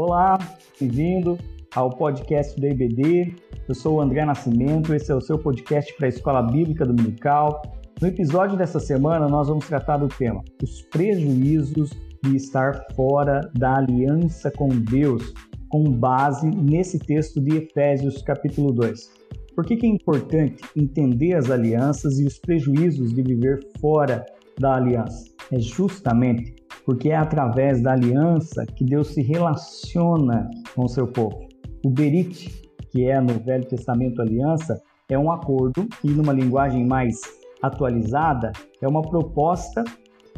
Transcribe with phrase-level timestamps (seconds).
[0.00, 0.38] Olá,
[0.80, 1.36] bem-vindo
[1.74, 3.34] ao podcast do IBD.
[3.68, 7.60] Eu sou o André Nascimento, esse é o seu podcast para a Escola Bíblica Dominical.
[8.00, 11.90] No episódio dessa semana, nós vamos tratar do tema os prejuízos
[12.22, 15.34] de estar fora da aliança com Deus,
[15.68, 19.10] com base nesse texto de Efésios, capítulo 2.
[19.56, 24.24] Por que, que é importante entender as alianças e os prejuízos de viver fora
[24.60, 25.24] da aliança?
[25.50, 26.54] É justamente
[26.88, 31.46] porque é através da aliança que Deus se relaciona com o seu povo.
[31.84, 32.50] O Berit,
[32.90, 37.20] que é no Velho Testamento aliança, é um acordo e, numa linguagem mais
[37.60, 39.84] atualizada, é uma proposta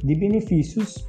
[0.02, 1.06] de benefícios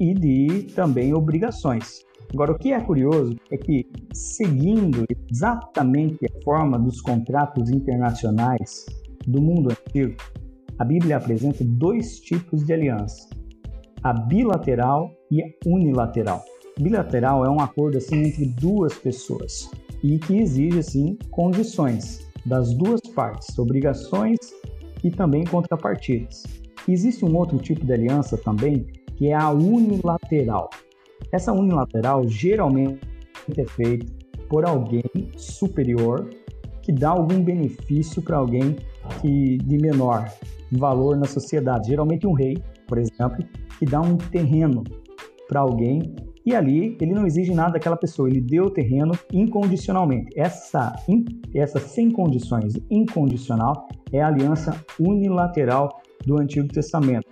[0.00, 2.02] e de também obrigações.
[2.32, 3.84] Agora, o que é curioso é que,
[4.14, 8.86] seguindo exatamente a forma dos contratos internacionais
[9.26, 10.16] do mundo antigo,
[10.78, 13.37] a Bíblia apresenta dois tipos de aliança
[14.02, 16.44] a bilateral e a unilateral.
[16.80, 19.70] Bilateral é um acordo assim entre duas pessoas
[20.02, 24.38] e que exige assim condições das duas partes, obrigações
[25.02, 26.44] e também contrapartidas.
[26.88, 30.70] Existe um outro tipo de aliança também que é a unilateral.
[31.32, 33.00] Essa unilateral geralmente
[33.56, 34.06] é feita
[34.48, 35.02] por alguém
[35.36, 36.30] superior
[36.82, 38.76] que dá algum benefício para alguém
[39.20, 40.30] que de menor
[40.72, 43.44] valor na sociedade, geralmente um rei, por exemplo,
[43.78, 44.84] que dá um terreno
[45.48, 50.30] para alguém e ali ele não exige nada daquela pessoa, ele deu o terreno incondicionalmente.
[50.34, 50.94] Essa,
[51.54, 57.28] essa sem condições, incondicional, é a aliança unilateral do Antigo Testamento.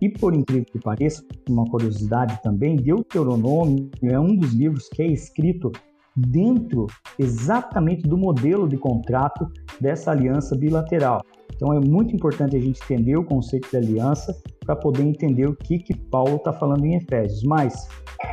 [0.00, 5.06] E por incrível que pareça, uma curiosidade também, Deuteronômio é um dos livros que é
[5.06, 5.72] escrito
[6.16, 6.86] dentro
[7.18, 11.20] exatamente do modelo de contrato dessa aliança bilateral.
[11.54, 15.54] Então é muito importante a gente entender o conceito de aliança para poder entender o
[15.54, 17.42] que, que Paulo está falando em Efésios.
[17.42, 17.88] Mas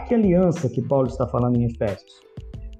[0.08, 2.20] que aliança que Paulo está falando em Efésios?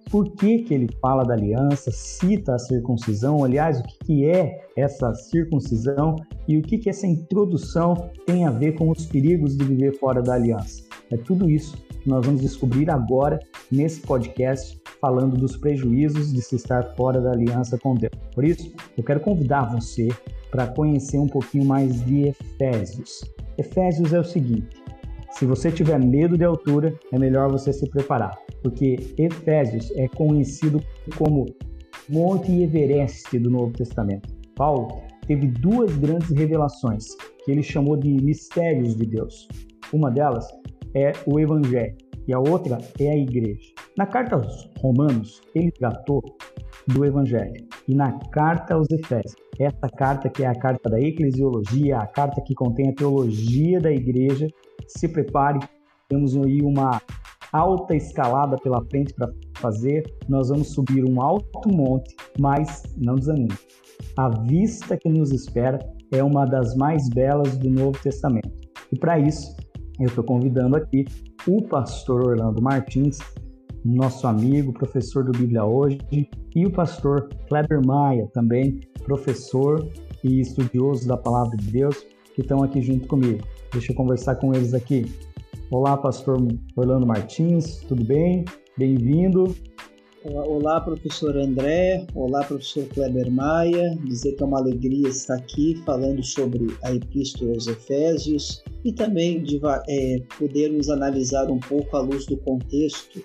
[0.10, 3.44] Por que, que ele fala da aliança, cita a circuncisão?
[3.44, 6.16] Aliás, o que, que é essa circuncisão
[6.48, 10.22] e o que, que essa introdução tem a ver com os perigos de viver fora
[10.24, 10.84] da aliança?
[11.12, 11.78] É tudo isso
[12.10, 13.40] nós vamos descobrir agora
[13.72, 18.12] nesse podcast falando dos prejuízos de se estar fora da aliança com Deus.
[18.34, 20.10] Por isso, eu quero convidar você
[20.50, 23.22] para conhecer um pouquinho mais de Efésios.
[23.58, 24.68] Efésios é o seguinte:
[25.32, 30.82] se você tiver medo de altura, é melhor você se preparar, porque Efésios é conhecido
[31.16, 31.46] como
[32.10, 34.28] Monte Everest do Novo Testamento.
[34.56, 37.06] Paulo teve duas grandes revelações
[37.46, 39.48] que ele chamou de mistérios de Deus.
[39.94, 40.48] Uma delas
[40.96, 41.96] é o Evangelho
[42.28, 43.74] e a outra é a Igreja.
[43.98, 46.22] Na carta aos Romanos, ele tratou
[46.88, 51.98] do Evangelho e na carta aos Efésios essa carta que é a carta da eclesiologia,
[51.98, 54.48] a carta que contém a teologia da igreja.
[54.88, 55.60] Se prepare,
[56.08, 57.02] temos aí uma
[57.52, 60.04] alta escalada pela frente para fazer.
[60.30, 63.54] Nós vamos subir um alto monte, mas não desanime.
[64.18, 65.78] A vista que nos espera
[66.12, 68.50] é uma das mais belas do Novo Testamento.
[68.92, 69.56] E para isso,
[70.00, 71.06] eu estou convidando aqui
[71.46, 73.20] o pastor Orlando Martins,
[73.84, 76.00] nosso amigo, professor do Bíblia Hoje,
[76.56, 79.86] e o pastor Kleber Maia, também professor
[80.24, 83.46] e estudioso da Palavra de Deus, que estão aqui junto comigo.
[83.72, 85.06] Deixa eu conversar com eles aqui.
[85.70, 86.38] Olá, pastor
[86.76, 88.46] Orlando Martins, tudo bem?
[88.78, 89.54] Bem-vindo.
[90.24, 92.06] Olá, professor André.
[92.14, 93.98] Olá, professor Kleber Maia.
[94.04, 99.42] Dizer que é uma alegria estar aqui falando sobre a Epístola aos Efésios e também
[99.42, 103.24] de é, podermos analisar um pouco à luz do contexto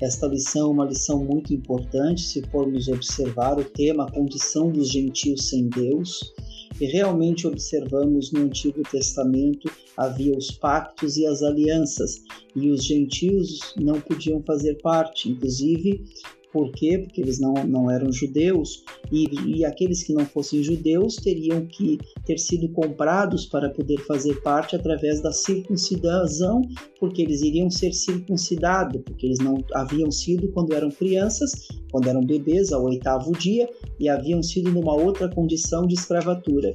[0.00, 4.90] esta lição é uma lição muito importante se formos observar o tema a condição dos
[4.90, 6.32] gentios sem Deus.
[6.80, 9.70] E realmente observamos no Antigo Testamento
[10.00, 12.22] havia os pactos e as alianças,
[12.56, 15.28] e os gentios não podiam fazer parte.
[15.28, 16.02] Inclusive,
[16.52, 16.98] por quê?
[16.98, 21.98] Porque eles não, não eram judeus e, e aqueles que não fossem judeus teriam que
[22.24, 26.62] ter sido comprados para poder fazer parte através da circuncisão,
[26.98, 31.52] porque eles iriam ser circuncidados, porque eles não haviam sido quando eram crianças,
[31.90, 33.68] quando eram bebês ao oitavo dia
[33.98, 36.74] e haviam sido numa outra condição de escravatura.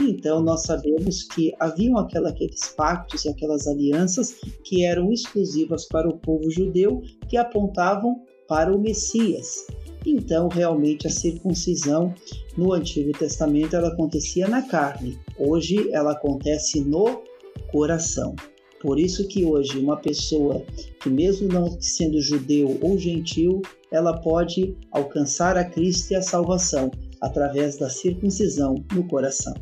[0.00, 6.08] Então nós sabemos que haviam aquela, aqueles pactos e aquelas alianças que eram exclusivas para
[6.08, 9.68] o povo judeu que apontavam para o Messias.
[10.04, 12.12] Então, realmente, a circuncisão
[12.58, 15.16] no Antigo Testamento ela acontecia na carne.
[15.38, 17.22] Hoje, ela acontece no
[17.70, 18.34] coração.
[18.82, 20.64] Por isso que hoje uma pessoa
[21.00, 23.62] que mesmo não sendo judeu ou gentil,
[23.92, 29.54] ela pode alcançar a Cristo e a salvação através da circuncisão no coração.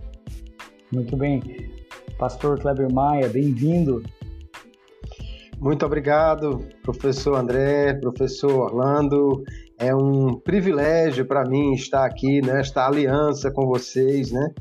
[0.90, 1.42] Muito bem.
[2.18, 4.02] Pastor Kleber Maia, bem-vindo.
[5.60, 9.42] Muito obrigado, professor André, professor Orlando.
[9.76, 14.54] É um privilégio para mim estar aqui nesta aliança com vocês, né?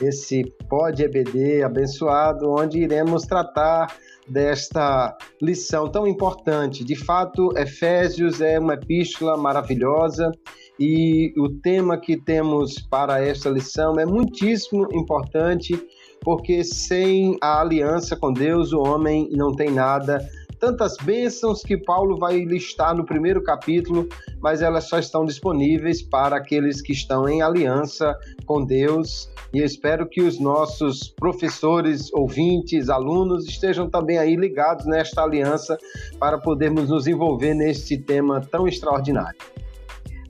[0.00, 3.92] Esse Pod EBD abençoado, onde iremos tratar
[4.28, 6.84] desta lição tão importante.
[6.84, 10.30] De fato, Efésios é uma epístola maravilhosa
[10.78, 15.74] e o tema que temos para esta lição é muitíssimo importante
[16.20, 20.18] porque sem a aliança com Deus o homem não tem nada.
[20.58, 24.08] Tantas bênçãos que Paulo vai listar no primeiro capítulo,
[24.40, 28.16] mas elas só estão disponíveis para aqueles que estão em aliança
[28.46, 29.30] com Deus.
[29.52, 35.76] E espero que os nossos professores, ouvintes, alunos estejam também aí ligados nesta aliança
[36.18, 39.38] para podermos nos envolver neste tema tão extraordinário.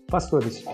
[0.08, 0.64] Pastores,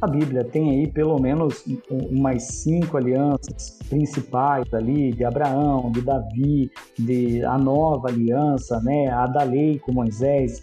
[0.00, 6.70] a Bíblia tem aí pelo menos umas cinco alianças principais ali, de Abraão, de Davi,
[6.98, 10.62] de a nova aliança, né, a da lei com Moisés.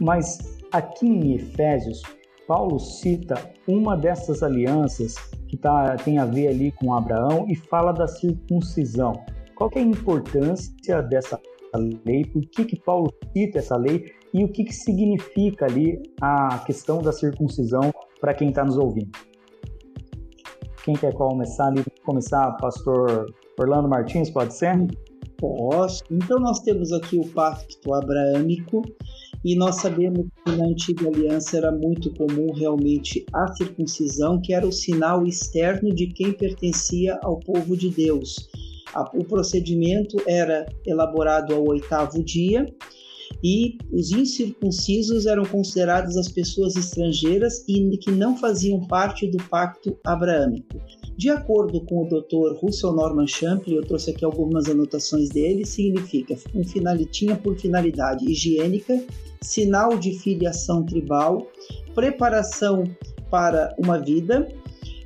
[0.00, 2.02] Mas aqui em Efésios,
[2.46, 5.14] Paulo cita uma dessas alianças
[5.48, 9.12] que tá, tem a ver ali com Abraão e fala da circuncisão.
[9.54, 11.40] Qual é a importância dessa
[12.04, 12.24] lei?
[12.24, 14.12] Por que, que Paulo cita essa lei?
[14.32, 19.10] E o que, que significa ali a questão da circuncisão para quem está nos ouvindo.
[20.84, 21.82] Quem quer começar ali?
[22.04, 23.26] Começar, pastor
[23.58, 24.86] Orlando Martins, pode ser?
[25.38, 26.04] Posso.
[26.10, 28.82] Então nós temos aqui o pacto abraâmico
[29.44, 34.66] e nós sabemos que na antiga aliança era muito comum realmente a circuncisão, que era
[34.66, 38.48] o sinal externo de quem pertencia ao povo de Deus.
[39.14, 42.66] O procedimento era elaborado ao oitavo dia
[43.44, 49.94] e os incircuncisos eram considerados as pessoas estrangeiras e que não faziam parte do pacto
[50.02, 50.80] abraâmico.
[51.14, 52.58] De acordo com o Dr.
[52.58, 58.24] Russell Norman Champlin, eu trouxe aqui algumas anotações dele, significa um final, tinha por finalidade
[58.24, 59.04] higiênica,
[59.42, 61.46] sinal de filiação tribal,
[61.94, 62.84] preparação
[63.30, 64.48] para uma vida,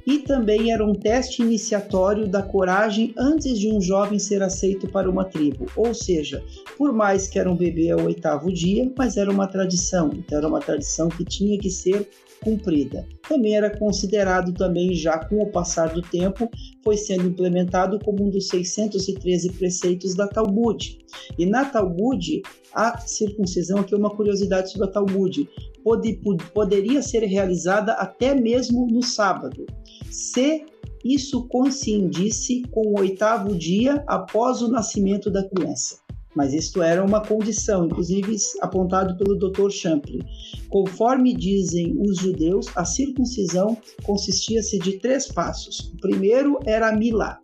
[0.09, 5.11] e também era um teste iniciatório da coragem antes de um jovem ser aceito para
[5.11, 5.67] uma tribo.
[5.77, 6.43] Ou seja,
[6.79, 10.49] por mais que era um bebê ao oitavo dia, mas era uma tradição, então era
[10.49, 12.09] uma tradição que tinha que ser
[12.43, 13.07] cumprida.
[13.29, 16.49] Também era considerado também já com o passar do tempo,
[16.83, 21.01] foi sendo implementado como um dos 613 preceitos da Talmud.
[21.39, 22.41] E na Talmud,
[22.73, 25.47] a circuncisão, aqui é uma curiosidade sobre a Talmud,
[25.85, 26.19] pode,
[26.55, 29.67] poderia ser realizada até mesmo no sábado
[30.11, 30.65] se
[31.05, 35.99] isso coincidisse com o oitavo dia após o nascimento da criança.
[36.35, 39.71] Mas isto era uma condição, inclusive apontado pelo Dr.
[39.71, 40.21] Champlin.
[40.69, 45.93] Conforme dizem os judeus, a circuncisão consistia-se de três passos.
[45.95, 47.41] O primeiro era a milá,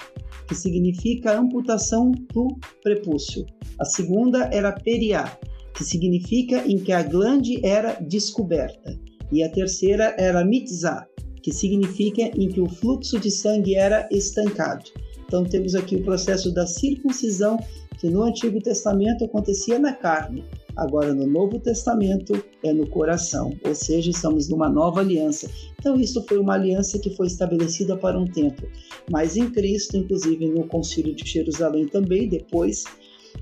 [0.46, 3.44] que significa amputação do prepúcio.
[3.80, 5.36] A segunda era periá,
[5.74, 8.96] que significa em que a glande era descoberta.
[9.32, 11.06] E a terceira era mitzah,
[11.44, 14.90] que significa em que o fluxo de sangue era estancado.
[15.26, 17.58] Então temos aqui o processo da circuncisão,
[17.98, 20.42] que no Antigo Testamento acontecia na carne,
[20.74, 25.50] agora no Novo Testamento é no coração, ou seja, estamos numa nova aliança.
[25.78, 28.66] Então isso foi uma aliança que foi estabelecida para um tempo,
[29.10, 32.84] mas em Cristo, inclusive no Concílio de Jerusalém também, depois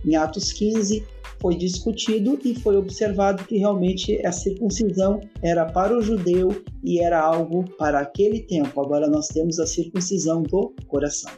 [0.05, 1.05] em Atos 15,
[1.41, 6.51] foi discutido e foi observado que realmente a circuncisão era para o judeu
[6.85, 8.81] e era algo para aquele tempo.
[8.81, 11.33] Agora nós temos a circuncisão do coração.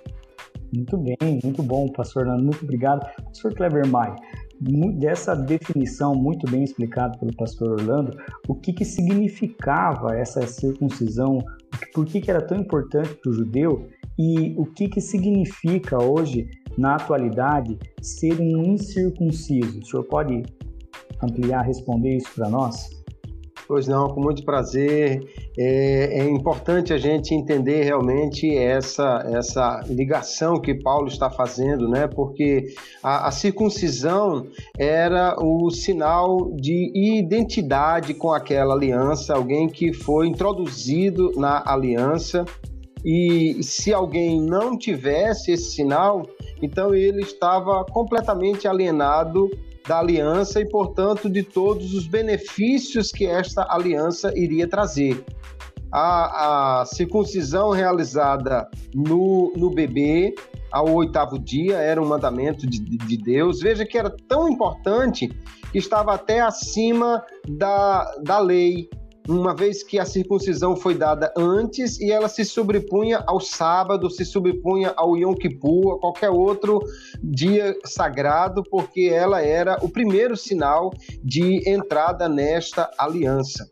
[0.75, 3.01] Muito bem, muito bom, pastor Nando, muito obrigado.
[3.25, 4.15] Pastor Kleber Mai,
[4.99, 8.17] dessa definição muito bem explicada pelo pastor Orlando,
[8.49, 11.39] o que, que significava essa circuncisão,
[11.93, 13.89] por que, que era tão importante para o judeu
[14.19, 19.81] e o que, que significa hoje na atualidade, ser um incircunciso?
[19.81, 20.43] O senhor pode
[21.23, 22.95] ampliar, responder isso para nós?
[23.67, 25.27] Pois não, com muito prazer.
[25.57, 32.07] É, é, importante a gente entender realmente essa, essa ligação que Paulo está fazendo, né?
[32.07, 34.47] Porque a, a circuncisão
[34.79, 42.45] era o sinal de identidade com aquela aliança, alguém que foi introduzido na aliança.
[43.03, 46.27] E se alguém não tivesse esse sinal,
[46.63, 49.51] então ele estava completamente alienado
[49.87, 55.25] da aliança e, portanto, de todos os benefícios que esta aliança iria trazer.
[55.93, 60.35] A, a circuncisão realizada no, no bebê
[60.73, 63.61] ao oitavo dia era um mandamento de, de Deus.
[63.61, 65.29] Veja que era tão importante
[65.71, 68.89] que estava até acima da, da lei.
[69.29, 74.25] Uma vez que a circuncisão foi dada antes e ela se sobrepunha ao sábado, se
[74.25, 76.81] sobrepunha ao Yom Kippur, a qualquer outro
[77.23, 83.69] dia sagrado, porque ela era o primeiro sinal de entrada nesta aliança.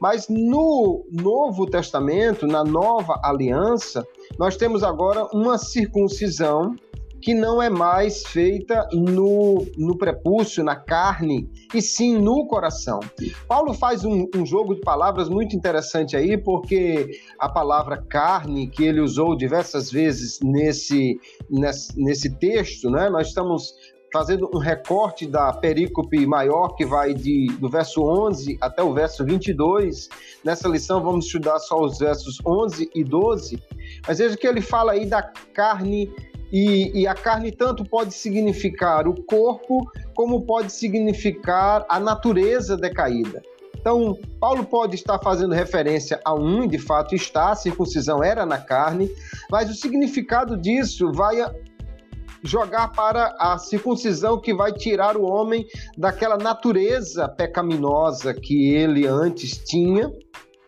[0.00, 4.06] Mas no Novo Testamento, na nova aliança,
[4.38, 6.74] nós temos agora uma circuncisão
[7.20, 13.00] que não é mais feita no, no prepúcio, na carne, e sim no coração.
[13.48, 18.84] Paulo faz um, um, jogo de palavras muito interessante aí, porque a palavra carne, que
[18.84, 21.18] ele usou diversas vezes nesse,
[21.50, 23.08] nesse, nesse texto, né?
[23.08, 23.74] nós estamos
[24.12, 29.24] fazendo um recorte da perícope maior que vai de, do verso 11 até o verso
[29.24, 30.08] 22.
[30.44, 33.62] Nessa lição vamos estudar só os versos 11 e 12.
[34.06, 36.10] Mas veja que ele fala aí da carne
[36.52, 43.42] e, e, a carne tanto pode significar o corpo, como pode significar a natureza decaída.
[43.78, 48.44] Então, Paulo pode estar fazendo referência a um, e de fato está, a circuncisão era
[48.44, 49.08] na carne,
[49.50, 51.36] mas o significado disso vai
[52.42, 59.58] jogar para a circuncisão que vai tirar o homem daquela natureza pecaminosa que ele antes
[59.64, 60.10] tinha,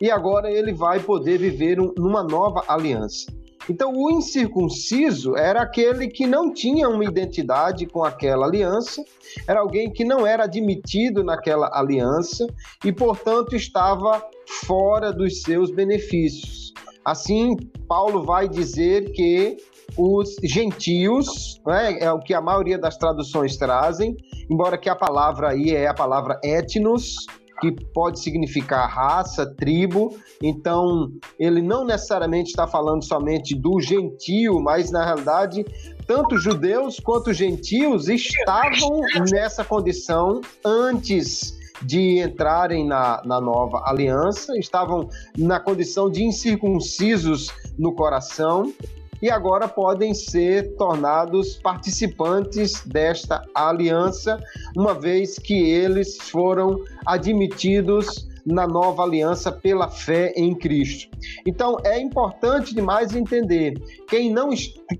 [0.00, 3.38] e agora ele vai poder viver um, numa nova aliança.
[3.69, 9.05] Então, o incircunciso era aquele que não tinha uma identidade com aquela aliança,
[9.47, 12.47] era alguém que não era admitido naquela aliança
[12.85, 14.23] e, portanto, estava
[14.67, 16.73] fora dos seus benefícios.
[17.05, 19.57] Assim, Paulo vai dizer que
[19.97, 24.17] os gentios, né, é o que a maioria das traduções trazem,
[24.50, 27.27] embora que a palavra aí é a palavra etnos,
[27.61, 30.17] que pode significar raça, tribo.
[30.43, 35.65] Então, ele não necessariamente está falando somente do gentio, mas na realidade,
[36.07, 39.00] tanto judeus quanto gentios estavam
[39.31, 47.49] nessa condição antes de entrarem na, na nova aliança, estavam na condição de incircuncisos
[47.79, 48.73] no coração,
[49.20, 54.38] e agora podem ser tornados participantes desta aliança,
[54.76, 61.08] uma vez que eles foram admitidos na nova aliança pela fé em Cristo.
[61.46, 63.75] Então é importante demais entender:
[64.08, 64.50] quem não,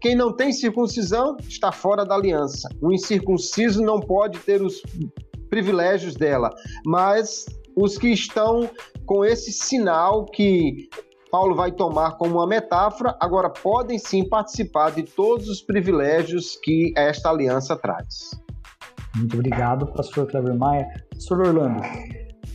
[0.01, 2.69] quem não tem circuncisão está fora da aliança.
[2.81, 4.83] O incircunciso não pode ter os
[5.49, 8.69] privilégios dela, mas os que estão
[9.07, 10.89] com esse sinal que
[11.31, 16.93] Paulo vai tomar como uma metáfora, agora podem sim participar de todos os privilégios que
[16.97, 18.31] esta aliança traz.
[19.17, 20.87] Muito obrigado, pastor Cleber Maia.
[21.13, 21.83] Pastor Orlando,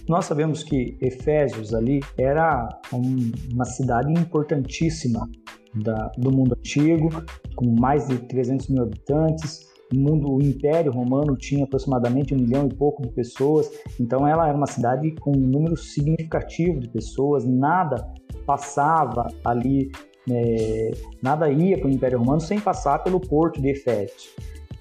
[0.08, 5.30] nós sabemos que Efésios ali era um, uma cidade importantíssima
[5.76, 7.10] da, do mundo antigo,
[7.56, 9.72] com mais de 300 mil habitantes.
[9.94, 14.48] O mundo, o Império Romano tinha aproximadamente um milhão e pouco de pessoas, então ela
[14.48, 17.46] era uma cidade com um número significativo de pessoas.
[17.46, 18.04] Nada
[18.46, 19.92] passava ali,
[20.30, 24.36] é, nada ia para o Império Romano sem passar pelo porto de Efésios.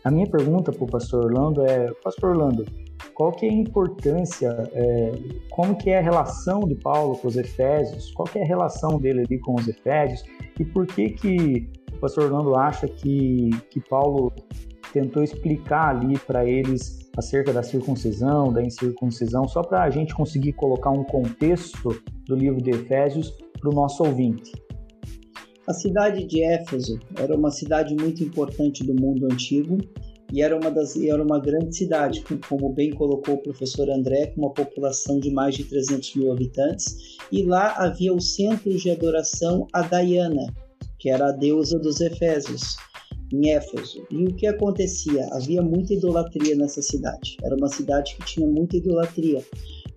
[0.04, 2.64] A minha pergunta para o pastor Orlando é, pastor Orlando,
[3.14, 5.12] qual que é a importância, é,
[5.50, 8.98] como que é a relação de Paulo com os Efésios, qual que é a relação
[8.98, 10.24] dele ali com os Efésios
[10.58, 14.32] e por que que o pastor Orlando acha que, que Paulo
[14.92, 20.52] tentou explicar ali para eles acerca da circuncisão, da incircuncisão, só para a gente conseguir
[20.52, 24.52] colocar um contexto do livro de Efésios para o nosso ouvinte.
[25.66, 29.78] A cidade de Éfeso era uma cidade muito importante do mundo antigo
[30.32, 34.40] e era uma, das, era uma grande cidade, como bem colocou o professor André, com
[34.40, 39.66] uma população de mais de 300 mil habitantes, e lá havia o centro de adoração
[39.74, 40.46] a Diana,
[40.98, 42.76] que era a deusa dos Efésios,
[43.32, 44.04] em Éfeso.
[44.10, 45.26] E o que acontecia?
[45.32, 47.36] Havia muita idolatria nessa cidade.
[47.42, 49.42] Era uma cidade que tinha muita idolatria.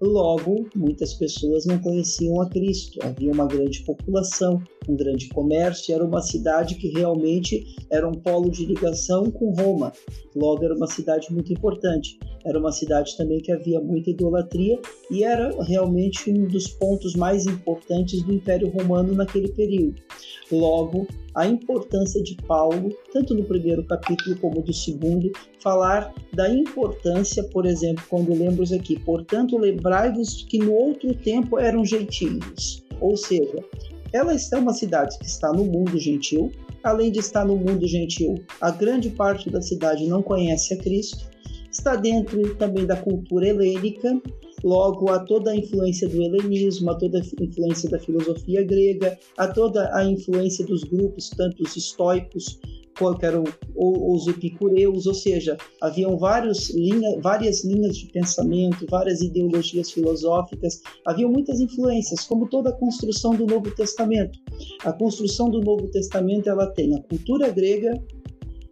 [0.02, 3.00] Logo, muitas pessoas não conheciam a Cristo.
[3.02, 8.50] Havia uma grande população, um grande comércio, era uma cidade que realmente era um polo
[8.52, 9.94] de ligação com Roma.
[10.36, 12.20] Logo, era uma cidade muito importante.
[12.46, 17.46] Era uma cidade também que havia muita idolatria e era realmente um dos pontos mais
[17.46, 19.96] importantes do Império Romano naquele período.
[20.52, 27.44] Logo, a importância de Paulo, tanto no primeiro capítulo como do segundo, falar da importância,
[27.46, 32.84] por exemplo, quando lemos aqui, portanto, lembrai-vos que no outro tempo eram gentios.
[33.02, 33.64] Ou seja,
[34.14, 36.52] ela está uma cidade que está no mundo gentil,
[36.84, 41.28] além de estar no mundo gentil, a grande parte da cidade não conhece a Cristo,
[41.72, 44.22] está dentro também da cultura helênica,
[44.66, 49.48] logo a toda a influência do helenismo, a toda a influência da filosofia grega, a
[49.48, 52.60] toda a influência dos grupos, tanto os estoicos
[53.20, 53.44] que eram
[53.76, 61.30] os epicureus, ou seja, haviam vários linha, várias linhas de pensamento, várias ideologias filosóficas, haviam
[61.30, 64.40] muitas influências, como toda a construção do Novo Testamento.
[64.86, 68.02] A construção do Novo Testamento ela tem a cultura grega,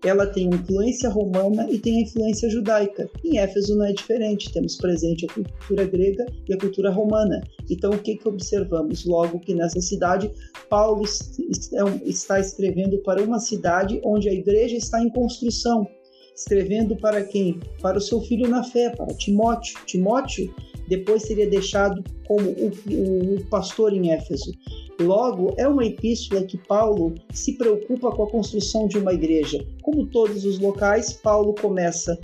[0.04, 3.10] ela tem influência romana e tem influência judaica.
[3.24, 7.42] Em Éfeso não é diferente, temos presente a cultura grega e a cultura romana.
[7.70, 9.06] Então, o que, que observamos?
[9.06, 10.32] Logo que nessa cidade,
[10.70, 15.88] Paulo é está escrevendo para uma cidade onde a igreja está em construção.
[16.36, 17.60] Escrevendo para quem?
[17.82, 19.78] Para o seu filho na fé, para Timóteo.
[19.86, 20.54] Timóteo
[20.98, 24.52] depois seria deixado como o, o, o pastor em Éfeso.
[25.00, 29.66] Logo, é uma epístola que Paulo se preocupa com a construção de uma igreja.
[29.82, 32.18] Como todos os locais, Paulo começa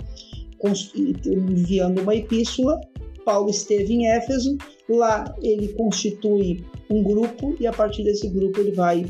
[1.26, 2.80] enviando uma epístola.
[3.24, 4.56] Paulo esteve em Éfeso,
[4.88, 9.04] lá ele constitui um grupo e a partir desse grupo ele vai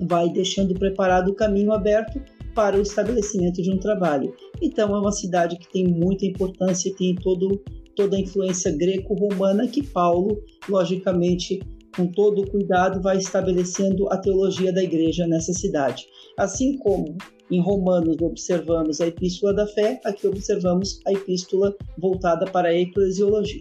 [0.00, 2.20] vai deixando preparado o caminho aberto
[2.54, 4.34] para o estabelecimento de um trabalho.
[4.62, 7.60] Então é uma cidade que tem muita importância e tem todo,
[7.94, 11.60] toda a influência greco-romana que Paulo, logicamente,
[11.96, 16.04] com todo o cuidado, vai estabelecendo a teologia da igreja nessa cidade.
[16.36, 17.16] Assim como
[17.50, 23.60] em Romanos observamos a epístola da fé, aqui observamos a epístola voltada para a eclesiologia.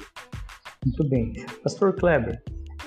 [0.86, 1.34] Muito bem.
[1.64, 2.42] Pastor Kleber,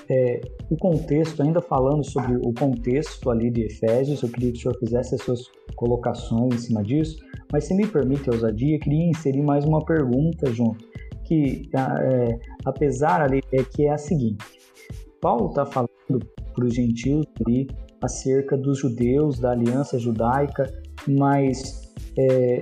[0.09, 4.61] é, o contexto, ainda falando sobre o contexto ali de Efésios, eu queria que o
[4.61, 5.41] senhor fizesse as suas
[5.75, 7.17] colocações em cima disso,
[7.51, 10.85] mas se me permite a ousadia, queria inserir mais uma pergunta junto,
[11.27, 14.43] que é, apesar ali, é que é a seguinte,
[15.21, 15.89] Paulo está falando
[16.53, 17.67] para os gentios ali
[18.01, 20.71] acerca dos judeus, da aliança judaica,
[21.07, 22.61] mas é,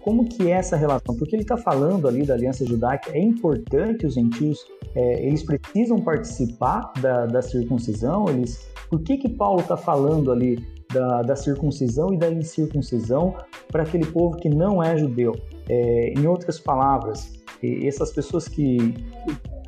[0.00, 1.16] como que é essa relação?
[1.16, 5.98] Porque ele está falando ali da aliança judaica, é importante os gentios, é, eles precisam
[5.98, 12.14] participar da, da circuncisão, eles, por que que Paulo está falando ali da, da, circuncisão
[12.14, 13.34] e da incircuncisão
[13.68, 15.34] para aquele povo que não é judeu?
[15.68, 17.32] É, em outras palavras,
[17.62, 18.94] essas pessoas que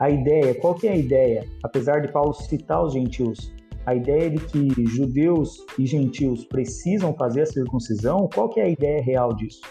[0.00, 1.44] a ideia, qual que é a ideia?
[1.64, 3.52] Apesar de Paulo citar os gentios,
[3.86, 8.68] a ideia de que judeus e gentios precisam fazer a circuncisão, qual que é a
[8.68, 9.62] ideia real disso?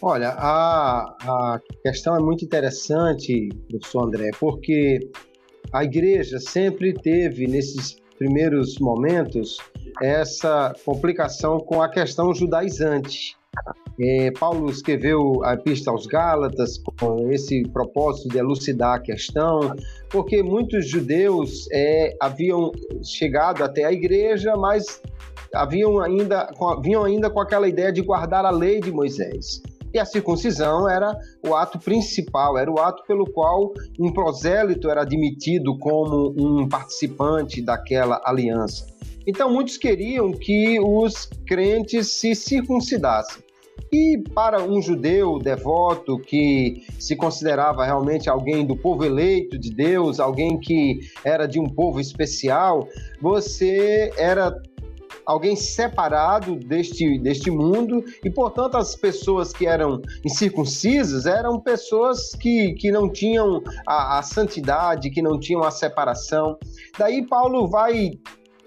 [0.00, 4.98] Olha, a, a questão é muito interessante, professor André, porque
[5.72, 9.58] a igreja sempre teve, nesses primeiros momentos,
[10.02, 13.36] essa complicação com a questão judaizante.
[14.00, 19.74] É, Paulo escreveu a Epístola aos Gálatas com esse propósito de elucidar a questão,
[20.08, 25.02] porque muitos judeus é, haviam chegado até a igreja, mas
[25.54, 26.50] haviam ainda,
[26.82, 29.60] vinham ainda com aquela ideia de guardar a lei de Moisés.
[29.94, 31.14] E a circuncisão era
[31.46, 37.60] o ato principal, era o ato pelo qual um prosélito era admitido como um participante
[37.60, 38.86] daquela aliança.
[39.26, 43.42] Então, muitos queriam que os crentes se circuncidassem.
[43.92, 50.18] E para um judeu devoto que se considerava realmente alguém do povo eleito de Deus,
[50.18, 52.88] alguém que era de um povo especial,
[53.20, 54.54] você era
[55.26, 62.74] alguém separado deste, deste mundo e, portanto, as pessoas que eram incircuncisas eram pessoas que,
[62.74, 66.58] que não tinham a, a santidade, que não tinham a separação.
[66.98, 68.12] Daí Paulo vai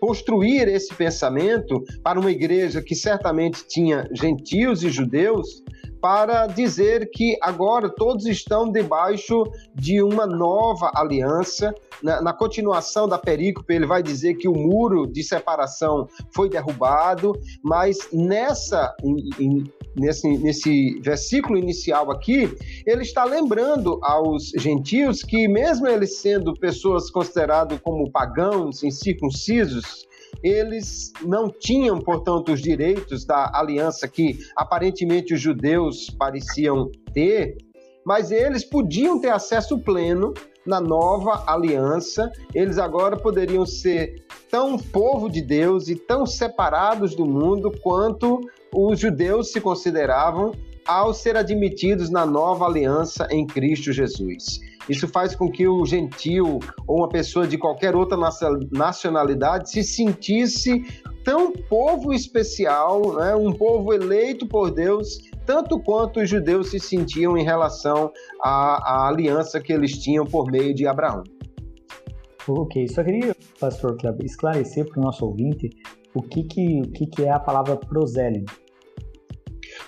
[0.06, 5.64] construir esse pensamento para uma igreja que certamente tinha gentios e judeus,
[6.00, 11.74] para dizer que agora todos estão debaixo de uma nova aliança.
[12.04, 17.34] Na, na, continuação da perícope, ele vai dizer que o muro de separação foi derrubado,
[17.64, 18.96] mas nessa,
[19.40, 19.64] em,
[19.96, 22.56] nesse, nesse versículo inicial aqui,
[22.86, 30.06] ele está lembrando aos gentios que, mesmo eles sendo pessoas consideradas como pagãos, incircuncisos,
[30.44, 37.58] eles não tinham, portanto, os direitos da aliança que aparentemente os judeus pareciam ter,
[38.06, 40.34] mas eles podiam ter acesso pleno
[40.66, 47.26] na nova aliança, eles agora poderiam ser tão povo de Deus e tão separados do
[47.26, 48.42] mundo quanto
[48.76, 50.52] os judeus se consideravam
[50.86, 54.60] ao ser admitidos na nova aliança em Cristo Jesus.
[54.88, 58.18] Isso faz com que o gentil ou uma pessoa de qualquer outra
[58.72, 60.84] nacionalidade se sentisse
[61.24, 63.36] tão povo especial, né?
[63.36, 68.12] um povo eleito por Deus, tanto quanto os judeus se sentiam em relação
[68.44, 71.24] à, à aliança que eles tinham por meio de Abraão.
[72.48, 75.68] Ok, só queria, pastor esclarecer para o nosso ouvinte
[76.14, 78.65] o que, que, o que, que é a palavra prosélito.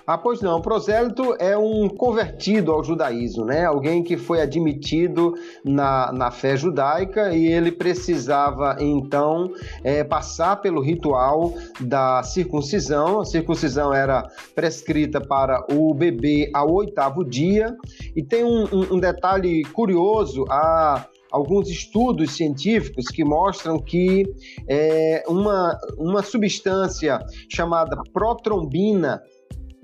[0.10, 0.62] Ah, pois não.
[0.62, 3.66] Prosélito é um convertido ao judaísmo, né?
[3.66, 5.34] Alguém que foi admitido
[5.66, 9.52] na, na fé judaica e ele precisava, então,
[9.84, 13.20] é, passar pelo ritual da circuncisão.
[13.20, 17.76] A circuncisão era prescrita para o bebê ao oitavo dia.
[18.16, 24.24] E tem um, um, detalhe curioso: a alguns estudos científicos que mostram que
[24.70, 29.22] é, uma, uma substância chamada protrombina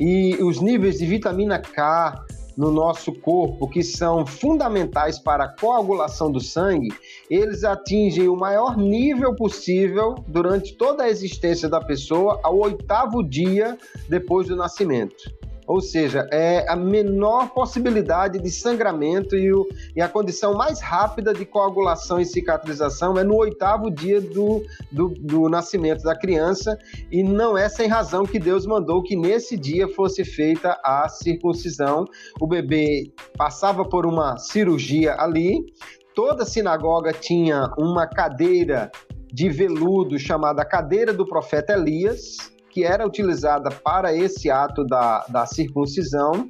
[0.05, 2.25] e os níveis de vitamina K
[2.57, 6.89] no nosso corpo, que são fundamentais para a coagulação do sangue,
[7.29, 13.77] eles atingem o maior nível possível durante toda a existência da pessoa ao oitavo dia
[14.09, 15.23] depois do nascimento.
[15.67, 21.33] Ou seja, é a menor possibilidade de sangramento e, o, e, a condição mais rápida
[21.33, 26.77] de coagulação e cicatrização é no oitavo dia do, do, do nascimento da criança,
[27.11, 32.05] e não é sem razão que Deus mandou que nesse dia fosse feita a circuncisão.
[32.39, 35.65] O bebê passava por uma cirurgia ali,
[36.13, 38.91] toda sinagoga tinha uma cadeira
[39.31, 45.45] de veludo chamada cadeira do profeta Elias que era utilizada para esse ato da, da
[45.45, 46.49] circuncisão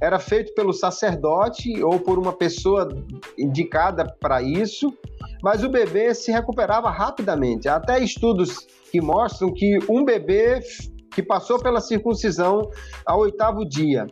[0.00, 2.88] era feito pelo sacerdote ou por uma pessoa
[3.36, 4.96] indicada para isso,
[5.42, 7.68] mas o bebê se recuperava rapidamente.
[7.68, 10.60] Há até estudos que mostram que um bebê
[11.12, 12.70] que passou pela circuncisão
[13.04, 14.06] ao oitavo dia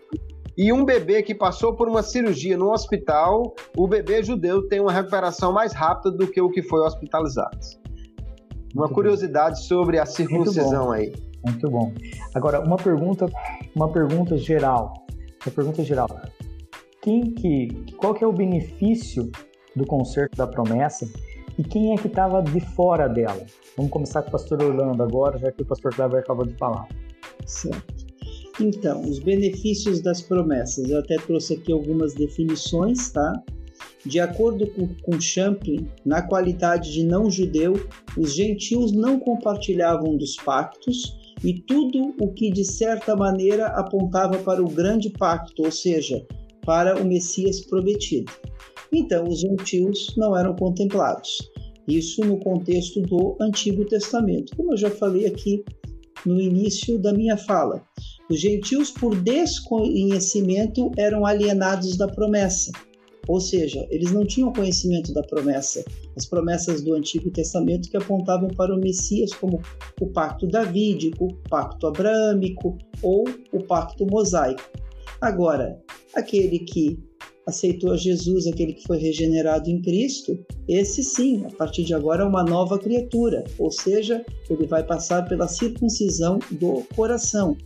[0.59, 4.93] e um bebê que passou por uma cirurgia no hospital, o bebê judeu tem uma
[4.93, 7.59] recuperação mais rápida do que o que foi hospitalizado.
[8.75, 9.67] Uma Muito curiosidade bom.
[9.67, 11.13] sobre a circuncisão aí.
[11.47, 11.93] Muito bom.
[12.35, 13.27] Agora, uma pergunta,
[13.75, 15.07] uma pergunta geral.
[15.45, 16.09] Uma pergunta geral.
[17.01, 19.31] Quem que, qual que é o benefício
[19.77, 21.09] do concerto da promessa
[21.57, 23.47] e quem é que estava de fora dela?
[23.77, 26.89] Vamos começar com o pastor Orlando agora, já que o pastor Cleber acabou de falar.
[27.47, 28.07] Certo.
[28.61, 30.91] Então, os benefícios das promessas.
[30.91, 33.41] Eu até trouxe aqui algumas definições, tá?
[34.05, 37.75] De acordo com, com Champlin, na qualidade de não-judeu,
[38.17, 44.63] os gentios não compartilhavam dos pactos e tudo o que de certa maneira apontava para
[44.63, 46.27] o grande pacto, ou seja,
[46.65, 48.33] para o Messias prometido.
[48.93, 51.39] Então, os gentios não eram contemplados.
[51.87, 55.65] Isso no contexto do Antigo Testamento, como eu já falei aqui
[56.25, 57.85] no início da minha fala.
[58.29, 62.73] Os gentios, por desconhecimento, eram alienados da promessa.
[63.29, 65.85] Ou seja, eles não tinham conhecimento da promessa,
[66.17, 69.61] as promessas do Antigo Testamento que apontavam para o Messias como
[70.01, 74.63] o pacto davídico, o pacto abrâmico ou o pacto mosaico.
[75.21, 75.81] Agora,
[76.15, 76.99] aquele que
[77.47, 80.37] aceitou Jesus, aquele que foi regenerado em Cristo,
[80.69, 85.29] esse sim, a partir de agora é uma nova criatura, ou seja, ele vai passar
[85.29, 87.57] pela circuncisão do coração.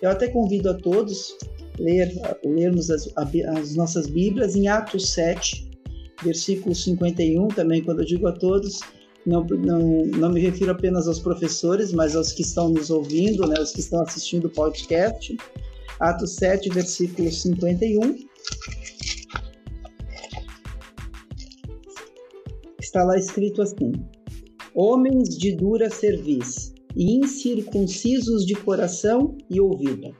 [0.00, 1.36] Eu até convido a todos
[1.78, 2.12] ler,
[2.44, 5.70] lermos as, as nossas Bíblias em Atos 7,
[6.22, 8.80] versículo 51, também quando eu digo a todos,
[9.26, 13.60] não, não, não me refiro apenas aos professores, mas aos que estão nos ouvindo, né,
[13.60, 15.36] os que estão assistindo o podcast.
[15.98, 18.26] Atos 7, versículo 51.
[22.78, 23.92] Está lá escrito assim:
[24.74, 30.14] Homens de dura cerviz e incircuncisos de coração e ouvido,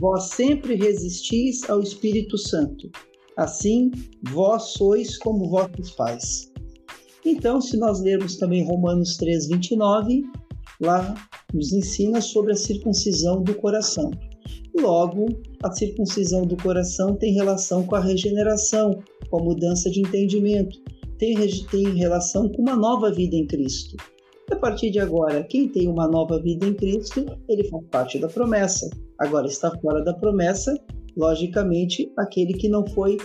[0.00, 2.90] Vós sempre resistis ao Espírito Santo.
[3.36, 3.90] Assim,
[4.30, 6.50] vós sois como vossos pais.
[7.24, 10.24] Então, se nós lermos também Romanos 3, 29,
[10.80, 11.14] lá
[11.52, 14.10] nos ensina sobre a circuncisão do coração.
[14.74, 15.26] Logo,
[15.62, 20.78] a circuncisão do coração tem relação com a regeneração, com a mudança de entendimento,
[21.18, 21.36] tem,
[21.70, 23.96] tem relação com uma nova vida em Cristo.
[24.50, 28.28] A partir de agora, quem tem uma nova vida em Cristo, ele faz parte da
[28.28, 28.88] promessa.
[29.20, 30.74] Agora está fora da promessa,
[31.16, 33.18] logicamente, aquele que não foi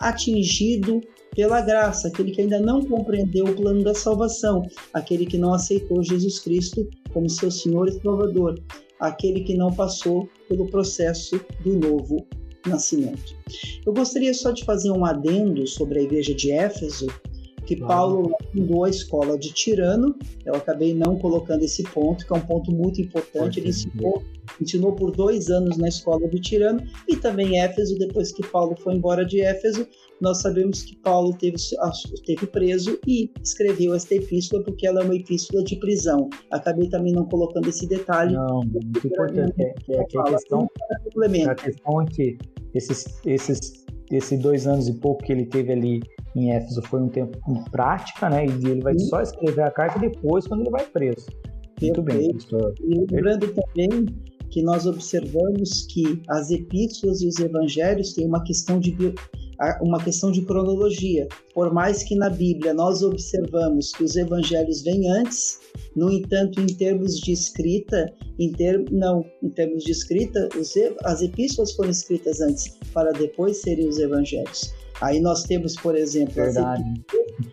[0.00, 1.00] atingido
[1.34, 4.62] pela graça, aquele que ainda não compreendeu o plano da salvação,
[4.92, 8.60] aquele que não aceitou Jesus Cristo como seu Senhor e Salvador,
[9.00, 12.26] aquele que não passou pelo processo do novo
[12.66, 13.36] nascimento.
[13.84, 17.06] Eu gostaria só de fazer um adendo sobre a igreja de Éfeso,
[17.66, 20.14] que Paulo fundou a escola de Tirano.
[20.44, 23.60] Eu acabei não colocando esse ponto, que é um ponto muito importante.
[23.60, 24.22] Ele ensinou,
[24.62, 27.98] ensinou por dois anos na escola de Tirano e também Éfeso.
[27.98, 29.86] Depois que Paulo foi embora de Éfeso,
[30.20, 31.56] nós sabemos que Paulo teve,
[32.24, 36.30] teve preso e escreveu esta epístola porque ela é uma epístola de prisão.
[36.50, 38.34] Acabei também não colocando esse detalhe.
[38.34, 39.60] Não, muito importante.
[39.60, 40.68] É, que, é, que a, questão,
[41.48, 42.38] a questão é que
[42.74, 46.00] esses, esses, esses dois anos e pouco que ele teve ali
[46.36, 48.46] em Éfeso foi um tempo em prática, né?
[48.46, 49.06] E ele vai Sim.
[49.06, 51.26] só escrever a carta depois, quando ele vai preso.
[51.80, 52.74] Muito bem, pastor.
[52.80, 54.06] E lembrando também
[54.52, 58.94] que nós observamos que as epístolas e os evangelhos têm uma questão de
[59.80, 61.28] uma questão de cronologia.
[61.54, 65.60] Por mais que na Bíblia nós observamos que os evangelhos vêm antes,
[65.94, 71.22] no entanto, em termos de escrita, em ter, não, em termos de escrita, os, as
[71.22, 74.74] epístolas foram escritas antes para depois serem os evangelhos.
[75.00, 76.82] Aí nós temos, por exemplo, Verdade.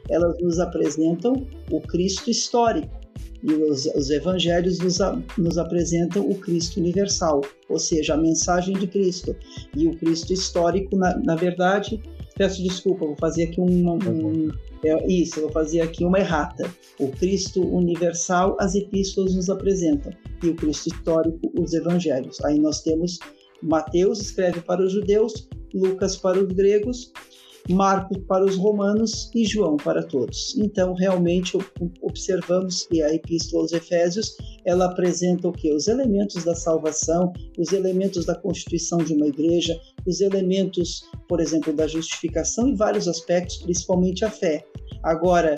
[0.10, 2.99] elas nos apresentam o Cristo histórico
[3.44, 4.98] e os, os evangelhos nos,
[5.38, 9.36] nos, apresentam o Cristo universal, ou seja, a mensagem de Cristo.
[9.76, 12.02] E o Cristo histórico, na, na verdade,
[12.36, 14.52] peço desculpa, vou fazer aqui um, um
[14.84, 16.70] é, isso, vou fazer aqui uma errata.
[17.00, 20.12] O Cristo universal, as epístolas nos apresentam,
[20.44, 22.40] e o Cristo histórico, os evangelhos.
[22.44, 23.20] Aí nós temos
[23.62, 27.12] Mateus escreve para os judeus, Lucas para os gregos
[27.70, 30.58] Marcos para os romanos e João para todos.
[30.58, 31.58] Então, realmente
[32.02, 35.74] observamos que a epístola aos Efésios, ela apresenta o que?
[35.74, 41.72] Os elementos da salvação, os elementos da constituição de uma igreja, os elementos, por exemplo,
[41.72, 44.66] da justificação e vários aspectos, principalmente a fé.
[45.04, 45.56] Agora,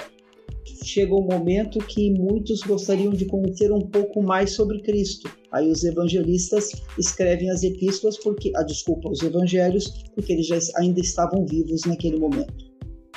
[0.84, 5.30] chega um momento que muitos gostariam de conhecer um pouco mais sobre Cristo.
[5.52, 11.00] Aí os evangelistas escrevem as epístolas porque, ah, desculpa, os evangelhos, porque eles já ainda
[11.00, 12.72] estavam vivos naquele momento.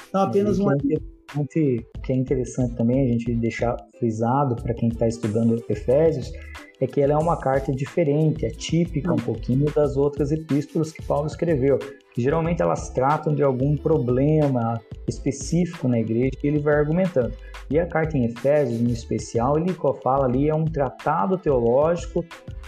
[0.08, 5.64] Então apenas uma que é interessante também a gente deixar frisado para quem está estudando
[5.68, 6.30] Efésios
[6.80, 11.26] é que ela é uma carta diferente, atípica um pouquinho das outras epístolas que Paulo
[11.26, 11.78] escreveu,
[12.20, 17.32] geralmente elas tratam de algum problema específico na igreja e ele vai argumentando.
[17.70, 22.24] E a carta em Efésios, no especial, ele fala ali é um tratado teológico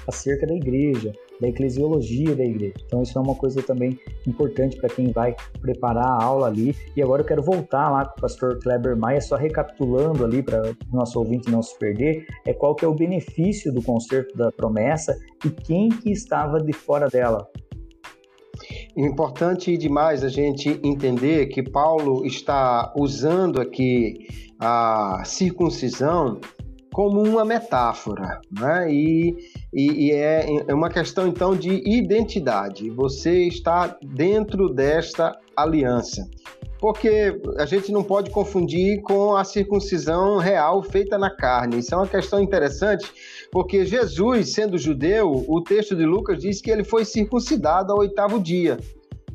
[0.06, 2.74] acerca da igreja, da eclesiologia da igreja.
[2.86, 6.74] Então isso é uma coisa também importante para quem vai preparar a aula ali.
[6.96, 10.62] E agora eu quero voltar lá com o pastor Kleber Maia, só recapitulando ali para
[10.62, 14.50] o nosso ouvinte não se perder, é qual que é o benefício do concerto da
[14.50, 17.46] promessa e quem que estava de fora dela.
[18.96, 24.26] Importante demais a gente entender que Paulo está usando aqui
[24.58, 26.40] a circuncisão
[26.94, 28.90] como uma metáfora, né?
[28.90, 29.36] E,
[29.70, 32.88] e, e é, é uma questão então de identidade.
[32.88, 36.26] Você está dentro desta aliança
[36.78, 41.78] porque a gente não pode confundir com a circuncisão real feita na carne.
[41.78, 43.10] Isso é uma questão interessante,
[43.50, 48.40] porque Jesus, sendo judeu, o texto de Lucas diz que ele foi circuncidado ao oitavo
[48.40, 48.78] dia.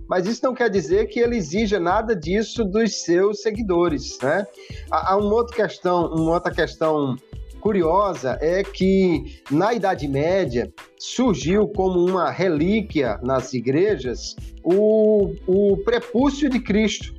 [0.07, 4.45] Mas isso não quer dizer que ele exija nada disso dos seus seguidores, né?
[4.89, 7.15] Há uma outra questão, uma outra questão
[7.61, 16.49] curiosa é que na Idade Média surgiu como uma relíquia nas igrejas o, o prepúcio
[16.49, 17.13] de Cristo,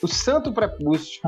[0.00, 1.20] o santo prepúcio.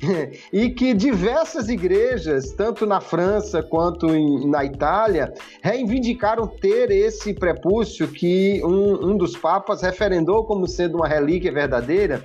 [0.52, 5.32] e que diversas igrejas, tanto na França quanto em, na Itália,
[5.62, 12.24] reivindicaram ter esse prepúcio que um, um dos papas referendou como sendo uma relíquia verdadeira.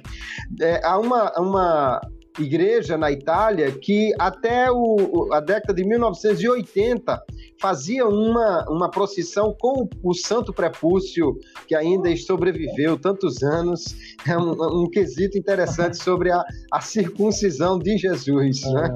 [0.62, 2.02] É, há uma, uma
[2.40, 7.22] igreja na Itália que até o, a década de 1980
[7.60, 13.96] fazia uma, uma procissão com o santo prepúcio que ainda sobreviveu tantos anos.
[14.28, 18.62] É um, um quesito interessante sobre a, a circuncisão de Jesus.
[18.64, 18.90] Né?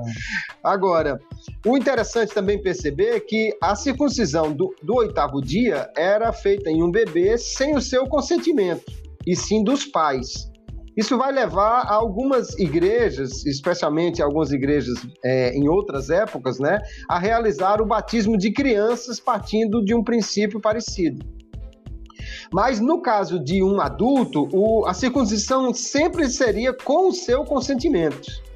[0.63, 0.71] Ah.
[0.73, 1.19] Agora,
[1.65, 6.83] o interessante também perceber é que a circuncisão do, do oitavo dia era feita em
[6.83, 8.83] um bebê sem o seu consentimento,
[9.25, 10.51] e sim dos pais.
[10.97, 17.19] Isso vai levar a algumas igrejas, especialmente algumas igrejas é, em outras épocas, né, a
[17.19, 21.23] realizar o batismo de crianças partindo de um princípio parecido.
[22.51, 28.46] Mas no caso de um adulto, o, a circuncisão sempre seria com o seu consentimento.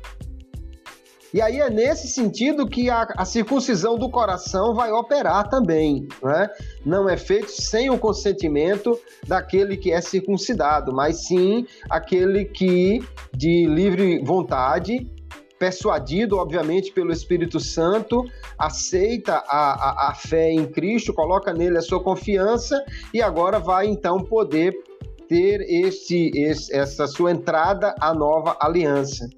[1.33, 6.07] E aí é nesse sentido que a, a circuncisão do coração vai operar também.
[6.21, 6.49] Né?
[6.85, 12.99] Não é feito sem o consentimento daquele que é circuncidado, mas sim aquele que,
[13.33, 15.09] de livre vontade,
[15.57, 18.25] persuadido, obviamente, pelo Espírito Santo,
[18.57, 23.85] aceita a, a, a, fé em Cristo, coloca nele a sua confiança e agora vai
[23.85, 24.73] então poder
[25.29, 26.29] ter esse,
[26.73, 29.29] essa sua entrada à nova aliança,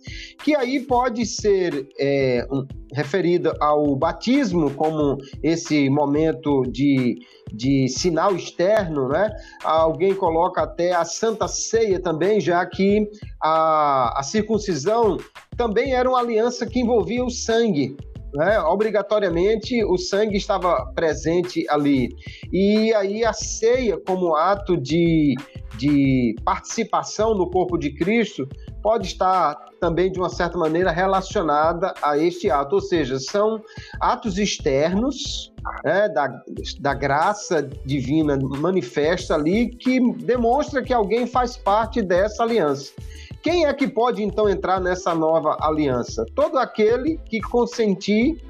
[0.44, 7.18] que aí pode ser é, um, referida ao batismo como esse momento de,
[7.54, 9.34] de sinal externo, né?
[9.64, 13.10] Alguém coloca até a Santa Ceia também, já que
[13.42, 15.18] a, a circuncisão
[15.56, 17.96] também era uma aliança que envolvia o sangue.
[18.34, 18.60] né?
[18.60, 22.10] obrigatoriamente o sangue estava presente ali.
[22.52, 25.36] E aí a ceia, como ato de,
[25.84, 28.48] de participação no corpo de Cristo,
[28.82, 33.62] pode estar também, de uma certa maneira, relacionada a este ato, ou seja, são
[34.00, 35.52] atos externos
[35.84, 36.42] né, da,
[36.80, 42.94] da graça divina manifesta ali que demonstra que alguém faz parte dessa aliança.
[43.42, 46.26] Quem é que pode então entrar nessa nova aliança?
[46.34, 48.42] Todo aquele que consentir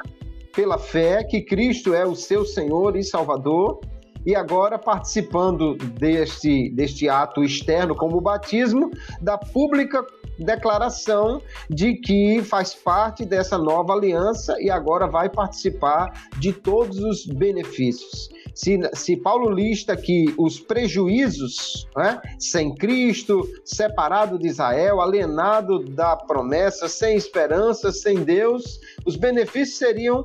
[0.55, 3.79] pela fé que Cristo é o seu Senhor e Salvador
[4.25, 10.05] e agora participando deste, deste ato externo, como o batismo, da pública
[10.37, 17.25] declaração de que faz parte dessa nova aliança e agora vai participar de todos os
[17.25, 18.29] benefícios.
[18.53, 26.15] Se, se Paulo lista aqui os prejuízos, né, sem Cristo, separado de Israel, alienado da
[26.15, 30.23] promessa, sem esperança, sem Deus, os benefícios seriam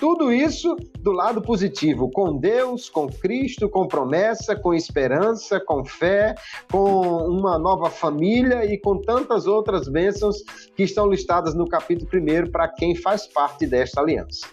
[0.00, 6.34] tudo isso do lado positivo, com Deus, com Cristo, com promessa, com esperança, com fé,
[6.72, 10.38] com uma nova família e com tantas outras bênçãos
[10.74, 14.46] que estão listadas no capítulo 1 para quem faz parte desta aliança.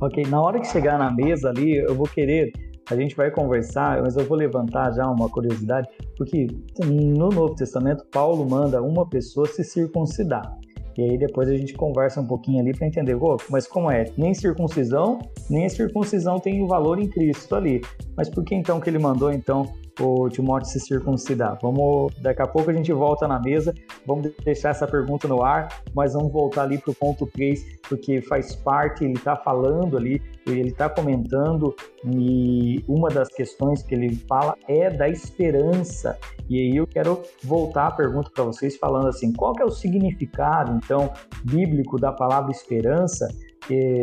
[0.00, 2.50] Ok, na hora que chegar na mesa ali, eu vou querer
[2.90, 5.86] a gente vai conversar, mas eu vou levantar já uma curiosidade,
[6.16, 6.48] porque
[6.84, 10.59] no Novo Testamento Paulo manda uma pessoa se circuncidar.
[11.00, 14.04] E aí depois a gente conversa um pouquinho ali para entender, oh, mas como é?
[14.18, 17.80] Nem circuncisão, nem a circuncisão tem o valor em Cristo ali.
[18.14, 19.64] Mas por que então que ele mandou então
[19.98, 21.58] o Timóteo se circuncidar?
[21.62, 23.74] Vamos, daqui a pouco a gente volta na mesa,
[24.06, 28.20] vamos deixar essa pergunta no ar, mas vamos voltar ali para o ponto 3, porque
[28.22, 31.74] faz parte, ele está falando ali, ele está comentando,
[32.04, 36.18] e uma das questões que ele fala é da esperança.
[36.48, 39.70] E aí eu quero voltar a pergunta para vocês falando assim, qual que é o
[39.70, 41.12] significado, então,
[41.44, 43.28] bíblico da palavra esperança,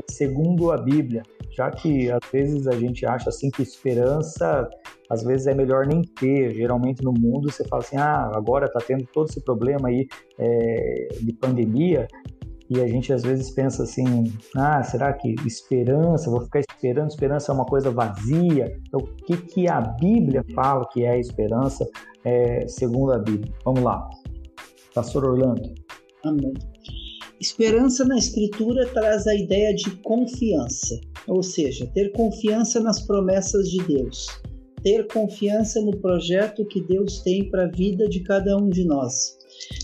[0.09, 1.23] segundo a Bíblia?
[1.51, 4.69] Já que às vezes a gente acha assim que esperança,
[5.09, 6.53] às vezes é melhor nem ter.
[6.53, 11.07] Geralmente no mundo você fala assim, ah, agora está tendo todo esse problema aí é,
[11.19, 12.07] de pandemia,
[12.69, 17.51] e a gente às vezes pensa assim: ah, será que esperança, vou ficar esperando, esperança
[17.51, 18.77] é uma coisa vazia?
[18.87, 21.87] Então, o que, que a Bíblia fala que é a esperança
[22.25, 23.53] é, segundo a Bíblia?
[23.63, 24.09] Vamos lá,
[24.93, 25.73] Pastor Orlando.
[26.25, 26.53] Amém.
[27.39, 33.77] Esperança na Escritura traz a ideia de confiança, ou seja, ter confiança nas promessas de
[33.83, 34.25] Deus,
[34.81, 39.37] ter confiança no projeto que Deus tem para a vida de cada um de nós.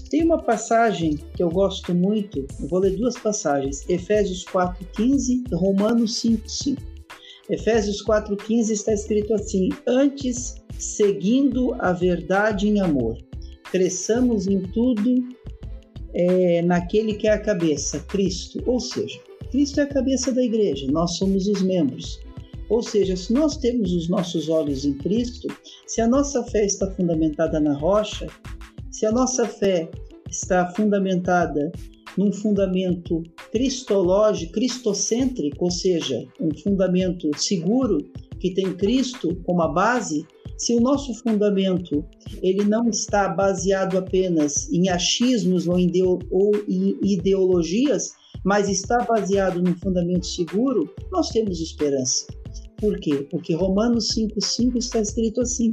[0.10, 5.56] Tem uma passagem que eu gosto muito, eu vou ler duas passagens, Efésios 4,15 e
[5.56, 6.78] Romanos 5,5.
[7.52, 13.16] Efésios 4,15 está escrito assim: Antes, seguindo a verdade em amor,
[13.72, 15.24] cresçamos em tudo
[16.14, 18.62] é, naquele que é a cabeça, Cristo.
[18.66, 19.20] Ou seja,
[19.52, 22.20] Cristo é a cabeça da igreja, nós somos os membros.
[22.70, 25.48] Ou seja, se nós temos os nossos olhos em Cristo,
[25.86, 28.28] se a nossa fé está fundamentada na rocha,
[28.90, 29.90] se a nossa fé
[30.30, 31.72] está fundamentada
[32.18, 37.98] num fundamento cristológico, cristocêntrico, ou seja, um fundamento seguro
[38.40, 40.26] que tem Cristo como a base,
[40.64, 42.06] se o nosso fundamento
[42.42, 45.92] ele não está baseado apenas em achismos ou em,
[46.32, 48.14] ou em ideologias,
[48.46, 52.28] mas está baseado num fundamento seguro, nós temos esperança.
[52.78, 53.28] Por quê?
[53.30, 55.72] Porque Romanos 5,5 está escrito assim: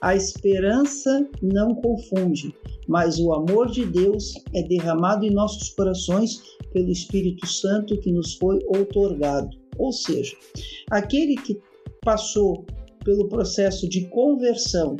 [0.00, 2.52] a esperança não confunde,
[2.88, 8.34] mas o amor de Deus é derramado em nossos corações pelo Espírito Santo que nos
[8.34, 9.50] foi outorgado.
[9.78, 10.36] Ou seja,
[10.90, 11.60] aquele que
[12.04, 12.66] passou
[13.04, 14.96] pelo processo de conversão,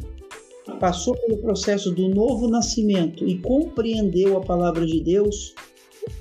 [0.78, 5.54] passou pelo processo do novo nascimento e compreendeu a palavra de Deus,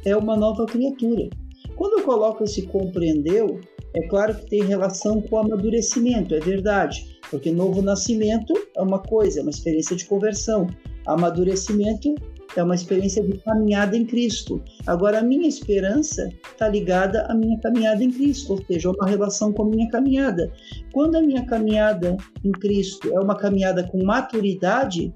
[0.05, 1.29] é uma nova criatura.
[1.75, 3.59] Quando eu coloco esse compreendeu,
[3.95, 8.99] é claro que tem relação com o amadurecimento, é verdade, porque novo nascimento é uma
[8.99, 10.67] coisa, é uma experiência de conversão.
[11.05, 12.13] Amadurecimento
[12.55, 14.61] é uma experiência de caminhada em Cristo.
[14.85, 19.53] Agora, a minha esperança está ligada à minha caminhada em Cristo, ou seja, uma relação
[19.53, 20.51] com a minha caminhada.
[20.93, 25.13] Quando a minha caminhada em Cristo é uma caminhada com maturidade,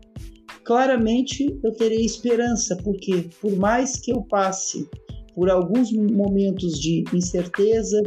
[0.64, 4.88] claramente eu terei esperança, porque por mais que eu passe
[5.34, 8.02] por alguns momentos de incerteza,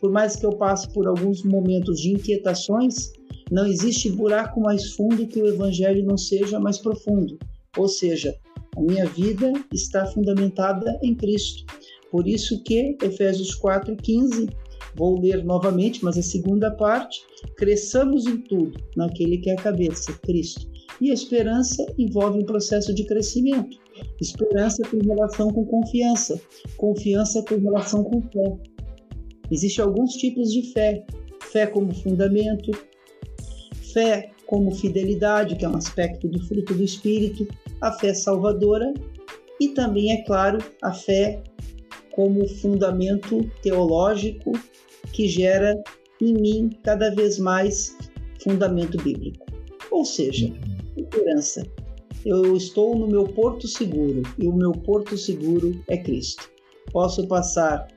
[0.00, 3.12] por mais que eu passe por alguns momentos de inquietações,
[3.52, 7.38] não existe buraco mais fundo que o evangelho não seja mais profundo.
[7.76, 8.34] Ou seja,
[8.76, 11.64] a minha vida está fundamentada em Cristo.
[12.10, 14.48] Por isso que Efésios 4:15,
[14.94, 17.22] vou ler novamente, mas a segunda parte,
[17.56, 20.70] cresçamos em tudo naquele que é a cabeça, Cristo.
[21.00, 23.78] E a esperança envolve um processo de crescimento.
[24.20, 26.40] Esperança tem relação com confiança,
[26.76, 28.56] confiança tem relação com fé.
[29.50, 31.04] Existem alguns tipos de fé:
[31.40, 32.70] fé como fundamento,
[33.92, 37.46] fé como fidelidade, que é um aspecto do fruto do Espírito,
[37.82, 38.94] a fé salvadora
[39.60, 41.42] e também, é claro, a fé
[42.12, 44.52] como fundamento teológico
[45.12, 45.82] que gera
[46.20, 47.96] em mim cada vez mais
[48.42, 49.44] fundamento bíblico.
[49.90, 50.52] Ou seja,
[50.96, 51.66] esperança.
[52.24, 56.48] Eu estou no meu porto seguro e o meu porto seguro é Cristo.
[56.92, 57.88] Posso passar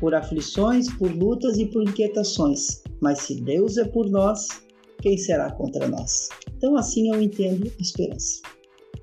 [0.00, 4.48] por aflições, por lutas e por inquietações, mas se Deus é por nós,
[5.02, 6.28] quem será contra nós?
[6.56, 8.40] Então, assim eu entendo esperança.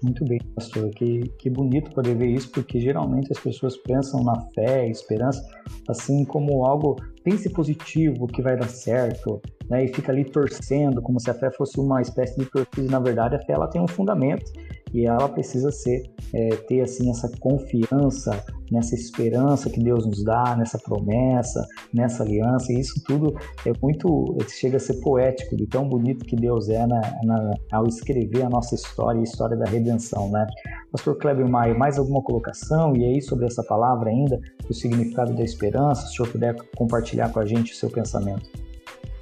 [0.03, 0.89] Muito bem, pastor.
[0.91, 5.41] Que, que bonito poder ver isso, porque geralmente as pessoas pensam na fé, esperança,
[5.87, 9.85] assim como algo pense positivo que vai dar certo, né?
[9.85, 12.91] E fica ali torcendo, como se a fé fosse uma espécie de torcida.
[12.91, 14.51] Na verdade, a fé ela tem um fundamento
[14.93, 20.55] e ela precisa ser é, ter assim essa confiança nessa esperança que Deus nos dá,
[20.55, 22.73] nessa promessa, nessa aliança.
[22.73, 23.35] E isso tudo
[23.65, 27.87] é muito chega a ser poético de tão bonito que Deus é na, na, ao
[27.87, 30.47] escrever a nossa história a história da redenção, né?
[30.91, 35.43] Pastor Kleber Maia, mais alguma colocação e aí sobre essa palavra ainda, o significado da
[35.43, 38.62] esperança, se o senhor puder compartilhar com a gente o seu pensamento.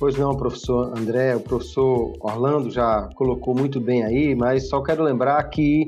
[0.02, 5.04] Pois não, professor André, o professor Orlando já colocou muito bem aí, mas só quero
[5.04, 5.86] lembrar que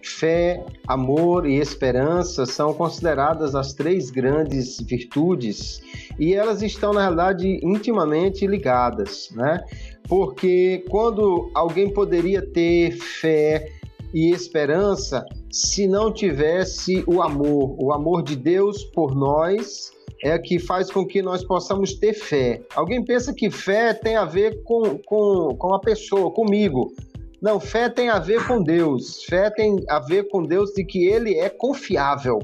[0.00, 5.82] fé, amor e esperança são consideradas as três grandes virtudes
[6.16, 9.60] e elas estão, na realidade, intimamente ligadas, né?
[10.08, 13.68] Porque quando alguém poderia ter fé
[14.14, 15.26] e esperança
[15.56, 19.90] se não tivesse o amor, o amor de Deus por nós
[20.22, 22.60] é que faz com que nós possamos ter fé.
[22.74, 26.92] Alguém pensa que fé tem a ver com, com, com a pessoa, comigo.
[27.40, 29.24] Não, fé tem a ver com Deus.
[29.24, 32.38] Fé tem a ver com Deus de que ele é confiável,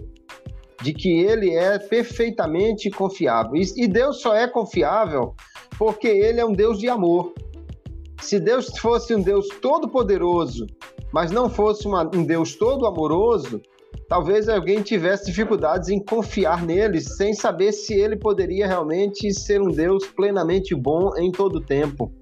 [0.82, 3.60] de que ele é perfeitamente confiável.
[3.76, 5.34] E Deus só é confiável
[5.78, 7.34] porque ele é um Deus de amor.
[8.22, 10.66] Se Deus fosse um Deus todo-poderoso,
[11.12, 13.60] mas não fosse uma, um Deus todo amoroso,
[14.08, 19.68] talvez alguém tivesse dificuldades em confiar nele, sem saber se ele poderia realmente ser um
[19.68, 22.12] Deus plenamente bom em todo o tempo.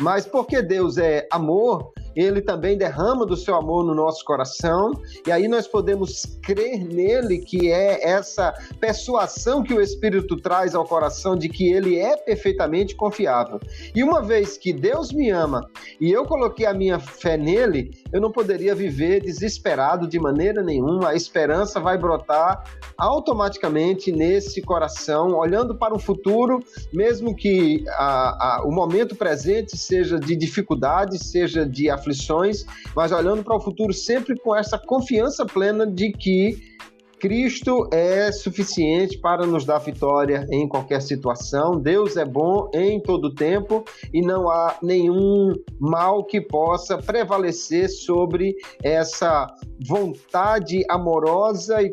[0.00, 4.92] Mas porque Deus é amor, ele também derrama do seu amor no nosso coração,
[5.26, 10.84] e aí nós podemos crer nele, que é essa persuasão que o Espírito traz ao
[10.84, 13.60] coração de que ele é perfeitamente confiável.
[13.94, 15.68] E uma vez que Deus me ama
[16.00, 21.10] e eu coloquei a minha fé nele, eu não poderia viver desesperado de maneira nenhuma.
[21.10, 22.64] A esperança vai brotar
[22.96, 26.60] automaticamente nesse coração, olhando para o futuro,
[26.92, 33.10] mesmo que a, a, o momento presente seja de dificuldade, seja de aflição aflições, mas
[33.10, 36.76] olhando para o futuro sempre com essa confiança plena de que
[37.18, 41.80] Cristo é suficiente para nos dar vitória em qualquer situação.
[41.80, 48.54] Deus é bom em todo tempo e não há nenhum mal que possa prevalecer sobre
[48.82, 49.46] essa
[49.86, 51.90] vontade amorosa e,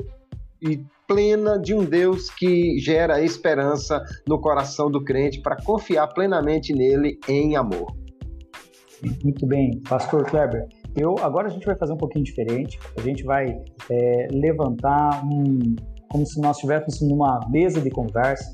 [0.61, 6.73] e plena de um Deus que gera esperança no coração do crente para confiar plenamente
[6.73, 8.02] nele em amor.
[9.23, 10.67] Muito bem, Pastor Kleber.
[10.95, 12.79] Eu agora a gente vai fazer um pouquinho diferente.
[12.97, 15.75] A gente vai é, levantar um,
[16.09, 18.45] como se nós estivéssemos numa mesa de conversa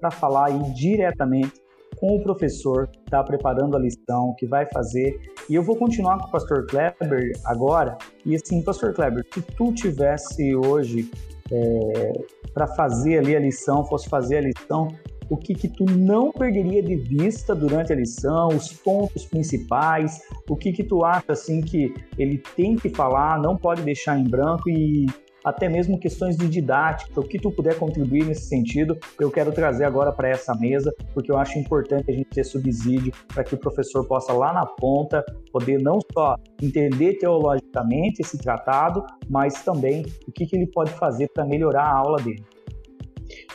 [0.00, 1.54] para falar aí diretamente
[1.98, 5.18] com o professor que está preparando a lição, que vai fazer.
[5.50, 7.98] E eu vou continuar com o Pastor Kleber agora.
[8.24, 11.10] E assim, Pastor Kleber, se tu tivesse hoje
[11.50, 12.12] é,
[12.54, 14.88] para fazer ali a lição, fosse fazer a lição,
[15.30, 20.56] o que, que tu não perderia de vista durante a lição, os pontos principais, o
[20.56, 24.68] que, que tu acha assim que ele tem que falar, não pode deixar em branco
[24.68, 25.06] e
[25.44, 29.84] até mesmo questões de didática, o que tu puder contribuir nesse sentido, eu quero trazer
[29.84, 33.58] agora para essa mesa, porque eu acho importante a gente ter subsídio para que o
[33.58, 40.32] professor possa lá na ponta poder não só entender teologicamente esse tratado, mas também o
[40.32, 42.44] que, que ele pode fazer para melhorar a aula dele.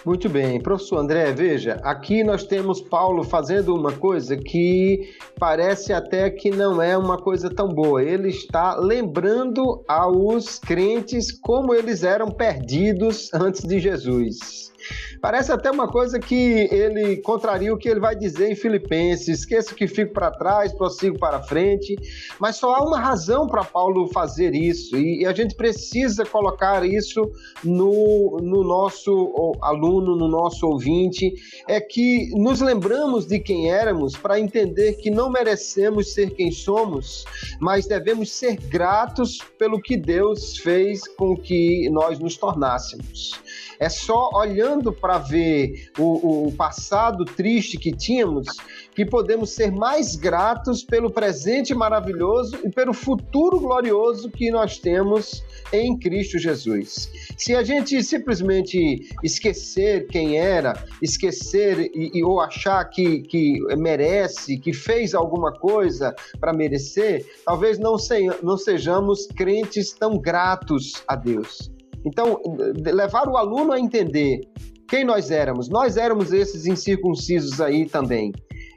[0.06, 6.30] Muito bem, professor André, veja, aqui nós temos Paulo fazendo uma coisa que parece até
[6.30, 8.04] que não é uma coisa tão boa.
[8.04, 14.73] Ele está lembrando aos crentes como eles eram perdidos antes de Jesus.
[15.22, 19.74] Parece até uma coisa que ele contraria o que ele vai dizer em Filipenses: esqueça
[19.74, 21.96] que fico para trás, prossigo para frente.
[22.40, 27.22] Mas só há uma razão para Paulo fazer isso, e a gente precisa colocar isso
[27.64, 31.34] no, no nosso aluno, no nosso ouvinte:
[31.68, 37.26] é que nos lembramos de quem éramos para entender que não merecemos ser quem somos,
[37.60, 43.42] mas devemos ser gratos pelo que Deus fez com que nós nos tornássemos.
[43.84, 48.48] É só olhando para ver o, o passado triste que tínhamos
[48.96, 55.44] que podemos ser mais gratos pelo presente maravilhoso e pelo futuro glorioso que nós temos
[55.74, 57.12] em Cristo Jesus.
[57.38, 64.58] Se a gente simplesmente esquecer quem era, esquecer e, e ou achar que, que merece,
[64.60, 71.18] que fez alguma coisa para merecer, talvez não, se, não sejamos crentes tão gratos a
[71.18, 71.70] Deus.
[72.06, 72.42] Então,
[72.86, 74.42] levar o aluno a entender
[74.88, 75.70] quem nós éramos.
[75.70, 78.32] Nós éramos esses incircuncisos aí também.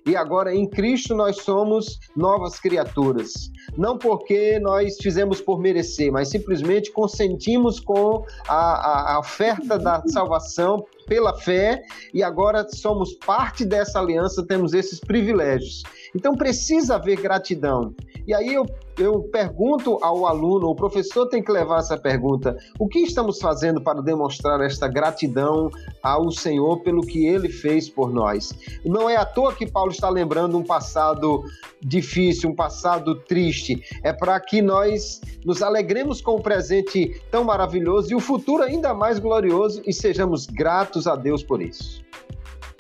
[0.07, 3.51] E agora em Cristo nós somos novas criaturas.
[3.77, 10.85] Não porque nós fizemos por merecer, mas simplesmente consentimos com a, a, oferta da salvação
[11.09, 11.83] pela fé
[12.15, 15.83] e agora somos parte dessa aliança, temos esses privilégios.
[16.15, 17.93] Então precisa haver gratidão.
[18.25, 18.65] E aí eu,
[18.99, 23.81] eu pergunto ao aluno, o professor tem que levar essa pergunta: o que estamos fazendo
[23.81, 25.71] para demonstrar esta gratidão
[26.03, 28.53] ao Senhor pelo que ele fez por nós?
[28.85, 31.45] Não é à toa que Paulo está lembrando um passado
[31.83, 33.83] difícil, um passado triste.
[34.03, 38.95] É para que nós nos alegremos com o presente tão maravilhoso e o futuro ainda
[38.95, 42.05] mais glorioso e sejamos gratos a Deus por isso.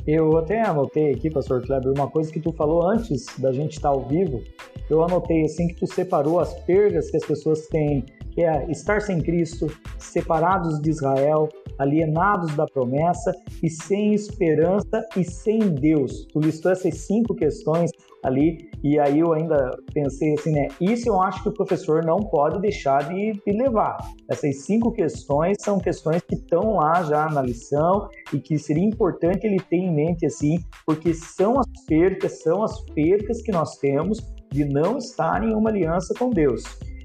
[0.07, 3.89] Eu até anotei aqui, pastor Kleber, uma coisa que tu falou antes da gente estar
[3.89, 4.41] ao vivo.
[4.89, 8.05] Eu anotei assim que tu separou as perdas que as pessoas têm,
[8.37, 9.67] que é estar sem Cristo,
[9.99, 16.27] separados de Israel, alienados da promessa e sem esperança e sem Deus.
[16.31, 17.91] Tu listou essas cinco questões
[18.23, 20.69] ali, e aí eu ainda pensei assim, né?
[20.79, 23.97] Isso eu acho que o professor não pode deixar de, de levar.
[24.31, 29.47] Essas cinco questões são questões que estão lá já na lição e que seria importante
[29.47, 34.19] ele ter em mente assim, porque são as percas, são as percas que nós temos
[34.53, 36.63] de não estar em uma aliança com Deus.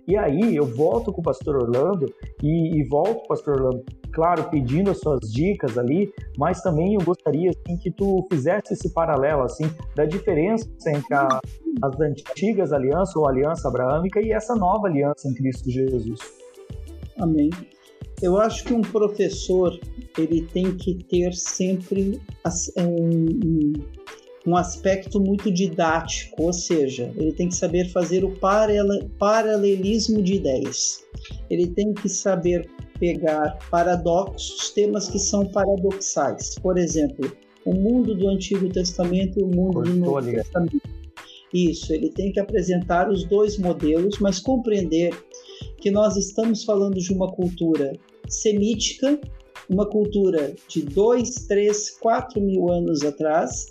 [0.08, 2.06] E aí eu volto com o pastor Orlando
[2.42, 7.52] e, e volto pastor Orlando, claro, pedindo as suas dicas ali, mas também eu gostaria
[7.52, 11.40] assim, que tu fizesse esse paralelo assim da diferença entre a,
[11.82, 16.20] as antigas alianças ou aliança abraâmica e essa nova aliança em Cristo Jesus.
[17.20, 17.50] Amém.
[18.22, 19.80] Eu acho que um professor
[20.18, 22.22] ele tem que ter sempre
[22.78, 23.74] um,
[24.46, 28.36] um aspecto muito didático, ou seja, ele tem que saber fazer o
[29.20, 31.04] paralelismo de ideias.
[31.50, 32.68] Ele tem que saber
[33.00, 36.56] pegar paradoxos, temas que são paradoxais.
[36.60, 37.32] Por exemplo,
[37.66, 40.82] o mundo do Antigo Testamento e o mundo do Novo Testamento.
[41.54, 45.14] Isso, ele tem que apresentar os dois modelos, mas compreender
[45.78, 47.94] que nós estamos falando de uma cultura
[48.28, 49.20] semítica,
[49.70, 53.68] uma cultura de dois, três, quatro mil anos atrás,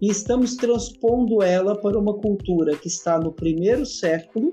[0.00, 4.50] e estamos transpondo ela para uma cultura que está no primeiro século,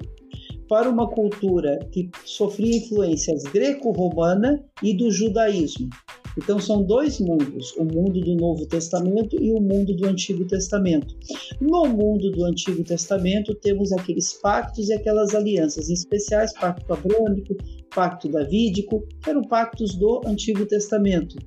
[0.67, 5.89] para uma cultura que sofria influências greco-romana e do judaísmo.
[6.37, 11.15] Então são dois mundos, o mundo do Novo Testamento e o mundo do Antigo Testamento.
[11.61, 17.55] No mundo do Antigo Testamento temos aqueles pactos e aquelas alianças, em especiais pacto abrâmico,
[17.93, 21.37] pacto davídico, que eram pactos do Antigo Testamento.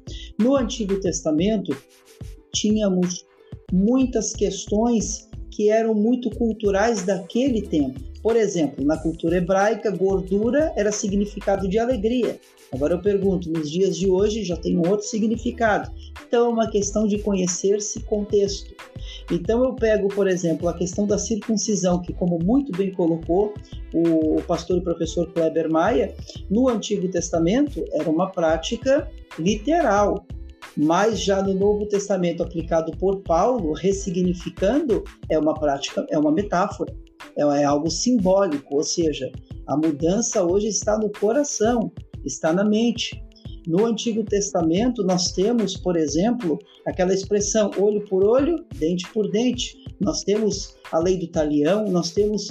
[0.41, 1.77] No Antigo Testamento
[2.55, 3.28] tínhamos
[3.73, 8.01] muitas questões que eram muito culturais daquele tempo.
[8.23, 12.39] Por exemplo, na cultura hebraica, gordura era significado de alegria.
[12.73, 15.91] Agora eu pergunto, nos dias de hoje já tem um outro significado.
[16.27, 18.75] Então é uma questão de conhecer-se contexto.
[19.31, 23.55] Então eu pego, por exemplo, a questão da circuncisão, que como muito bem colocou
[23.95, 26.15] o pastor e professor Kleber Maia,
[26.51, 30.27] no Antigo Testamento era uma prática literal
[30.77, 36.95] mas já no Novo Testamento aplicado por Paulo, ressignificando, é uma prática, é uma metáfora,
[37.37, 39.31] é, é algo simbólico, ou seja,
[39.67, 41.93] a mudança hoje está no coração,
[42.25, 43.23] está na mente.
[43.67, 49.77] No Antigo Testamento, nós temos, por exemplo, aquela expressão olho por olho, dente por dente.
[50.01, 52.49] Nós temos a lei do talião, nós temos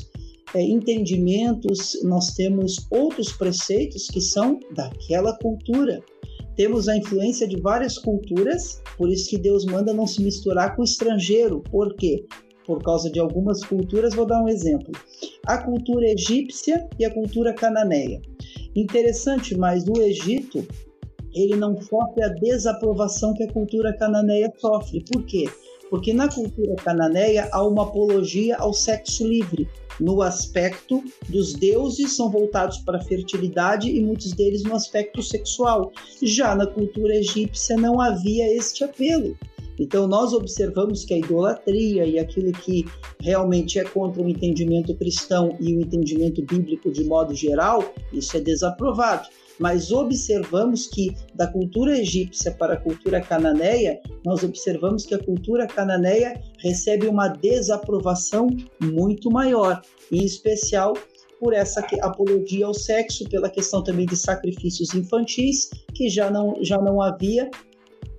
[0.53, 6.03] é, entendimentos, nós temos outros preceitos que são daquela cultura
[6.57, 10.81] temos a influência de várias culturas, por isso que Deus manda não se misturar com
[10.81, 11.61] o estrangeiro.
[11.71, 12.25] Por quê?
[12.65, 14.91] Por causa de algumas culturas, vou dar um exemplo.
[15.45, 18.19] A cultura egípcia e a cultura cananeia.
[18.75, 20.67] Interessante, mas no Egito,
[21.33, 25.05] ele não sofre a desaprovação que a cultura cananeia sofre.
[25.11, 25.45] Por quê?
[25.91, 29.69] Porque na cultura cananeia há uma apologia ao sexo livre,
[29.99, 35.91] no aspecto dos deuses são voltados para a fertilidade e muitos deles no aspecto sexual.
[36.21, 39.37] Já na cultura egípcia não havia este apelo.
[39.79, 42.85] Então, nós observamos que a idolatria e aquilo que
[43.19, 48.39] realmente é contra o entendimento cristão e o entendimento bíblico de modo geral, isso é
[48.39, 49.27] desaprovado.
[49.59, 55.65] Mas observamos que da cultura egípcia para a cultura cananeia, nós observamos que a cultura
[55.65, 58.47] cananeia recebe uma desaprovação
[58.81, 59.81] muito maior,
[60.11, 60.93] em especial
[61.39, 66.79] por essa apologia ao sexo, pela questão também de sacrifícios infantis, que já não, já
[66.79, 67.49] não havia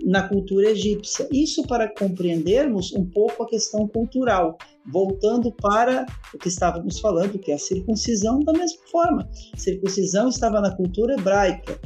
[0.05, 1.29] na cultura egípcia.
[1.33, 4.57] Isso para compreendermos um pouco a questão cultural,
[4.93, 9.29] voltando para o que estávamos falando, que é a circuncisão da mesma forma.
[9.57, 11.79] Circuncisão estava na cultura hebraica,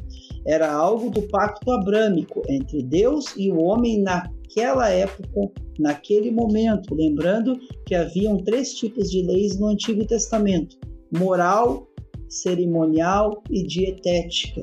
[0.46, 6.94] era algo do pacto abrâmico entre Deus e o homem naquela época, naquele momento.
[6.94, 10.76] Lembrando que haviam três tipos de leis no Antigo Testamento:
[11.16, 11.86] moral,
[12.28, 14.62] cerimonial e dietética.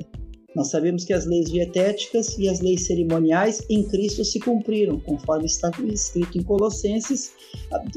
[0.55, 5.45] Nós sabemos que as leis dietéticas e as leis cerimoniais em Cristo se cumpriram, conforme
[5.45, 7.33] está escrito em Colossenses,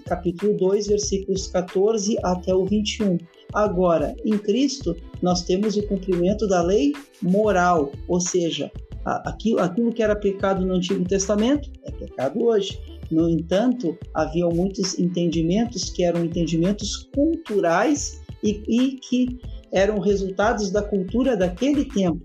[0.04, 3.18] capítulo 2, versículos 14 até o 21.
[3.54, 6.92] Agora, em Cristo, nós temos o cumprimento da lei
[7.22, 8.70] moral, ou seja,
[9.04, 12.78] aquilo, que era pecado no Antigo Testamento é pecado hoje.
[13.10, 19.38] No entanto, havia muitos entendimentos que eram entendimentos culturais e, e que
[19.70, 22.22] eram resultados da cultura daquele tempo.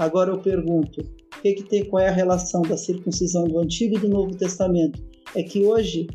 [0.00, 3.98] Agora eu pergunto, o que, que tem, qual é a relação da circuncisão do Antigo
[3.98, 4.98] e do Novo Testamento?
[5.36, 6.06] É que hoje,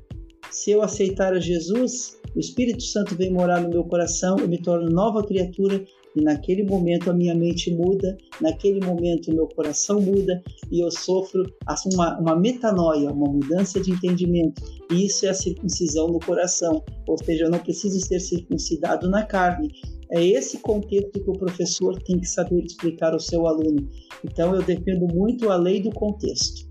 [0.49, 4.59] se eu aceitar a Jesus, o Espírito Santo vem morar no meu coração, eu me
[4.59, 5.85] torno nova criatura
[6.15, 10.41] e naquele momento a minha mente muda, naquele momento o meu coração muda
[10.71, 11.43] e eu sofro
[11.93, 14.61] uma, uma metanoia, uma mudança de entendimento.
[14.91, 19.23] E isso é a circuncisão no coração, ou seja, eu não preciso ser circuncidado na
[19.23, 19.69] carne,
[20.11, 23.89] é esse contexto que o professor tem que saber explicar ao seu aluno.
[24.23, 26.69] Então, eu defendo muito a lei do contexto.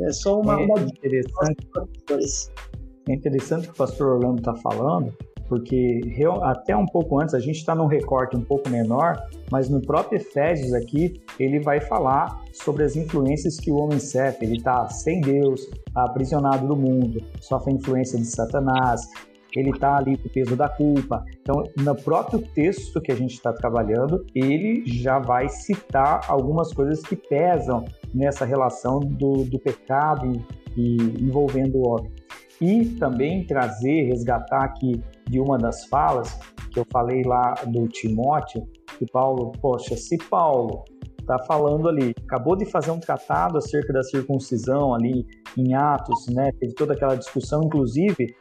[0.00, 1.66] É só uma, é uma interessante.
[3.08, 5.16] É interessante o que o pastor Orlando está falando,
[5.48, 6.00] porque
[6.42, 9.16] até um pouco antes, a gente está num recorte um pouco menor,
[9.50, 14.46] mas no próprio Efésios aqui, ele vai falar sobre as influências que o homem sofre.
[14.46, 19.08] Ele está sem Deus, aprisionado do mundo, sofre a influência de Satanás,
[19.54, 21.24] ele está ali com o peso da culpa.
[21.40, 27.00] Então, no próprio texto que a gente está trabalhando, ele já vai citar algumas coisas
[27.00, 27.84] que pesam
[28.14, 30.30] nessa relação do, do pecado
[30.76, 32.12] e, e envolvendo o homem.
[32.60, 36.38] E também trazer, resgatar aqui de uma das falas
[36.72, 38.66] que eu falei lá do Timóteo,
[38.98, 40.84] que Paulo, poxa, se Paulo
[41.20, 45.26] está falando ali, acabou de fazer um tratado acerca da circuncisão ali
[45.56, 46.50] em Atos, né?
[46.60, 48.34] Teve toda aquela discussão, inclusive,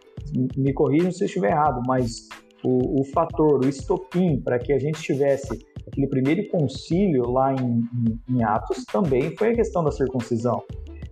[0.55, 2.29] me corrijam se eu estiver errado, mas
[2.63, 7.79] o, o fator, o estopim para que a gente tivesse aquele primeiro concílio lá em,
[7.79, 10.63] em, em, Atos também foi a questão da circuncisão.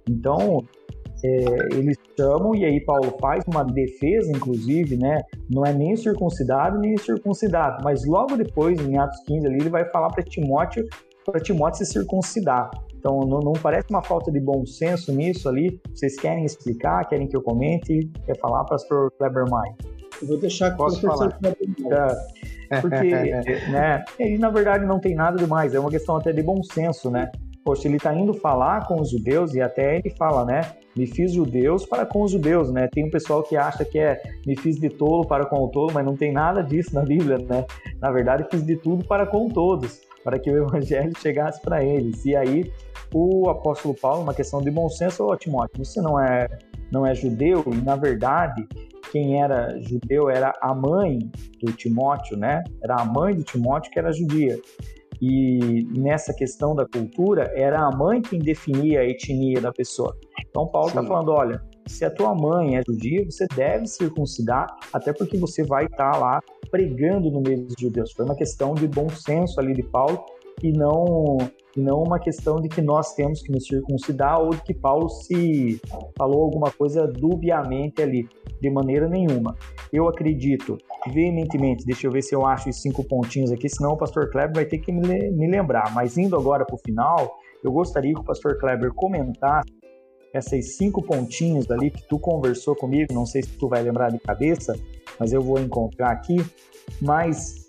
[0.09, 0.63] Então,
[1.23, 5.21] é, eles chamam e aí Paulo faz uma defesa, inclusive, né?
[5.49, 9.89] Não é nem circuncidado nem circuncidado, mas logo depois, em Atos 15 ali, ele vai
[9.89, 10.85] falar para Timóteo
[11.25, 12.69] para Timóteo se circuncidar.
[12.95, 15.79] Então, não, não, parece uma falta de bom senso nisso ali?
[15.93, 17.07] Vocês querem explicar?
[17.07, 18.09] Querem que eu comente?
[18.25, 19.73] Quer falar, pastor Kleber Maia?
[20.21, 21.37] Eu vou deixar com Posso falar?
[22.69, 23.11] É, porque,
[23.71, 27.09] né, ele na verdade não tem nada demais, é uma questão até de bom senso,
[27.09, 27.29] né?
[27.63, 30.61] Poxa, ele está indo falar com os judeus e até ele fala, né?
[30.95, 32.87] Me fiz judeus para com os judeus, né?
[32.91, 35.91] Tem um pessoal que acha que é me fiz de tolo para com o tolo,
[35.93, 37.65] mas não tem nada disso na Bíblia, né?
[38.01, 42.25] Na verdade, fiz de tudo para com todos, para que o evangelho chegasse para eles.
[42.25, 42.71] E aí,
[43.13, 46.47] o apóstolo Paulo, uma questão de bom senso, ô Timóteo, você não é,
[46.91, 48.67] não é judeu, e na verdade,
[49.13, 51.19] quem era judeu era a mãe
[51.61, 52.61] do Timóteo, né?
[52.83, 54.59] Era a mãe do Timóteo que era judia.
[55.21, 60.15] E nessa questão da cultura, era a mãe quem definia a etnia da pessoa.
[60.49, 65.11] Então Paulo está falando, olha, se a tua mãe é judia, você deve circuncidar, até
[65.13, 66.39] porque você vai estar tá lá
[66.71, 68.11] pregando no meio dos judeus.
[68.13, 70.23] Foi uma questão de bom senso ali de Paulo
[70.61, 71.37] e não
[71.75, 75.09] e não uma questão de que nós temos que nos circuncidar ou de que Paulo
[75.09, 75.81] se
[76.15, 78.29] falou alguma coisa dubiamente ali,
[78.61, 79.55] de maneira nenhuma.
[79.91, 80.77] Eu acredito
[81.11, 84.53] veementemente, deixa eu ver se eu acho os cinco pontinhos aqui, senão o pastor Kleber
[84.53, 85.91] vai ter que me, lembrar.
[85.95, 89.73] Mas indo agora para o final, eu gostaria que o pastor Kleber comentasse
[90.31, 94.19] essas cinco pontinhos ali que tu conversou comigo, não sei se tu vai lembrar de
[94.19, 94.75] cabeça,
[95.19, 96.37] mas eu vou encontrar aqui,
[97.01, 97.62] mas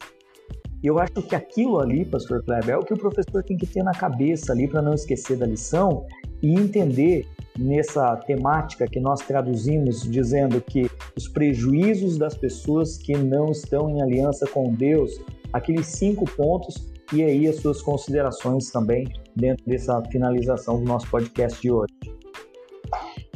[0.84, 3.66] E eu acho que aquilo ali, pastor Kleber, é o que o professor tem que
[3.66, 6.04] ter na cabeça ali para não esquecer da lição
[6.42, 7.26] e entender
[7.58, 14.02] nessa temática que nós traduzimos dizendo que os prejuízos das pessoas que não estão em
[14.02, 15.18] aliança com Deus,
[15.54, 21.62] aqueles cinco pontos e aí as suas considerações também dentro dessa finalização do nosso podcast
[21.62, 21.94] de hoje.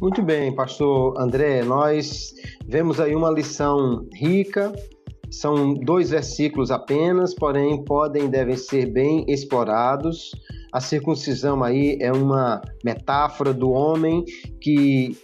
[0.03, 2.35] Muito bem, pastor André, nós
[2.67, 4.71] vemos aí uma lição rica,
[5.31, 10.33] são dois versículos apenas, porém podem e devem ser bem explorados.
[10.73, 14.25] A circuncisão aí é uma metáfora do homem
[14.61, 15.17] que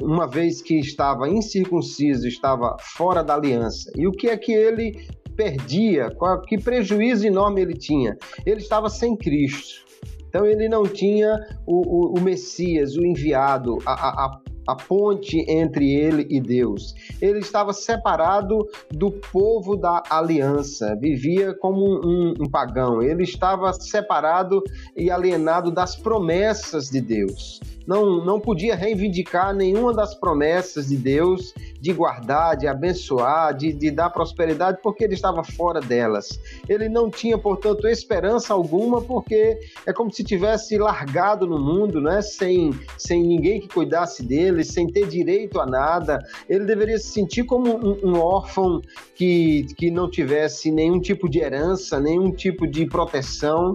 [0.00, 3.90] uma vez que estava incircunciso, estava fora da aliança.
[3.96, 6.10] E o que é que ele perdia?
[6.10, 8.16] Qual, que prejuízo enorme ele tinha?
[8.44, 9.82] Ele estava sem Cristo.
[10.28, 15.90] Então ele não tinha o, o, o Messias, o enviado, a, a, a ponte entre
[15.90, 16.94] ele e Deus.
[17.20, 23.02] Ele estava separado do povo da aliança, vivia como um, um, pagão.
[23.02, 24.62] Ele estava separado
[24.96, 31.54] e alienado das promessas de Deus não, não podia reivindicar nenhuma das promessas de Deus
[31.82, 36.38] de guardar, de abençoar, de, de dar prosperidade, porque ele estava fora delas.
[36.68, 42.22] Ele não tinha, portanto, esperança alguma, porque é como se tivesse largado no mundo, né?
[42.22, 46.20] sem, sem ninguém que cuidasse dele, sem ter direito a nada.
[46.48, 48.80] Ele deveria se sentir como um, um órfão
[49.16, 53.74] que, que não tivesse nenhum tipo de herança, nenhum tipo de proteção.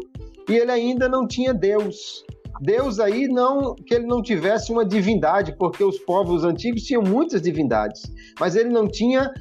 [0.50, 2.26] E ele ainda não tinha Deus.
[2.60, 7.42] Deus aí não que ele não tivesse uma divindade, porque os povos antigos tinham muitas
[7.42, 8.02] divindades,
[8.40, 9.32] mas ele não tinha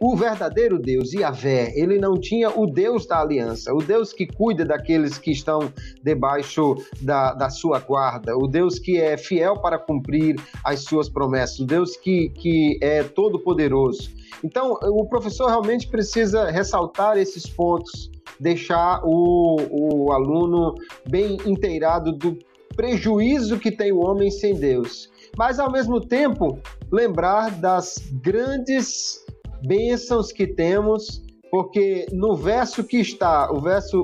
[0.00, 4.64] o verdadeiro Deus, Yahvé, ele não tinha o Deus da aliança, o Deus que cuida
[4.64, 5.72] daqueles que estão
[6.02, 11.60] debaixo da, da sua guarda, o Deus que é fiel para cumprir as suas promessas,
[11.60, 14.10] o Deus que, que é todo-poderoso.
[14.42, 20.74] Então, o professor realmente precisa ressaltar esses pontos, deixar o, o aluno
[21.08, 22.36] bem inteirado do
[22.76, 26.58] prejuízo que tem o homem sem Deus, mas ao mesmo tempo
[26.90, 29.24] lembrar das grandes
[29.66, 34.02] bênçãos que temos, porque no verso que está, o verso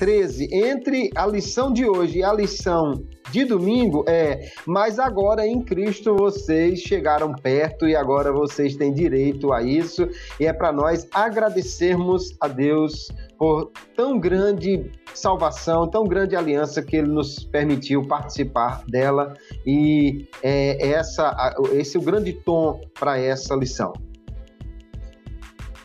[0.00, 5.60] 13, entre a lição de hoje e a lição de domingo é: Mas agora em
[5.60, 10.08] Cristo vocês chegaram perto e agora vocês têm direito a isso,
[10.40, 16.96] e é para nós agradecermos a Deus por tão grande salvação, tão grande aliança que
[16.96, 19.34] Ele nos permitiu participar dela,
[19.66, 23.92] e é essa, esse é o grande tom para essa lição.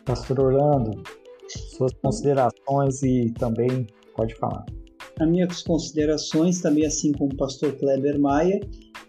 [0.05, 1.03] Pastor Orlando,
[1.49, 3.85] suas considerações e também
[4.15, 4.65] Pode falar.
[5.19, 8.59] As minhas considerações, também assim como o pastor Kleber Maia,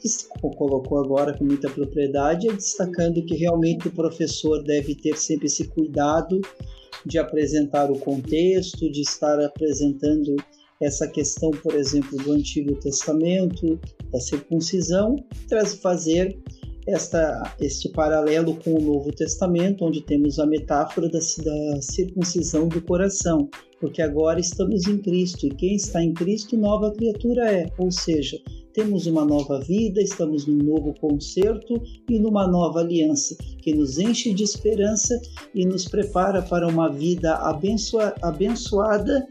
[0.01, 0.09] que
[0.57, 5.67] colocou agora com muita propriedade, é destacando que realmente o professor deve ter sempre esse
[5.69, 6.41] cuidado
[7.05, 10.37] de apresentar o contexto, de estar apresentando
[10.81, 13.81] essa questão, por exemplo, do Antigo Testamento,
[14.13, 15.17] da circuncisão,
[15.81, 16.39] fazer
[16.87, 22.81] esta, este paralelo com o Novo Testamento, onde temos a metáfora da, da circuncisão do
[22.83, 23.49] coração,
[23.81, 28.41] porque agora estamos em Cristo e quem está em Cristo, nova criatura é, ou seja,
[28.72, 34.33] temos uma nova vida, estamos num novo concerto e numa nova aliança que nos enche
[34.35, 35.20] de esperança
[35.55, 39.27] e nos prepara para uma vida abençoa, abençoada,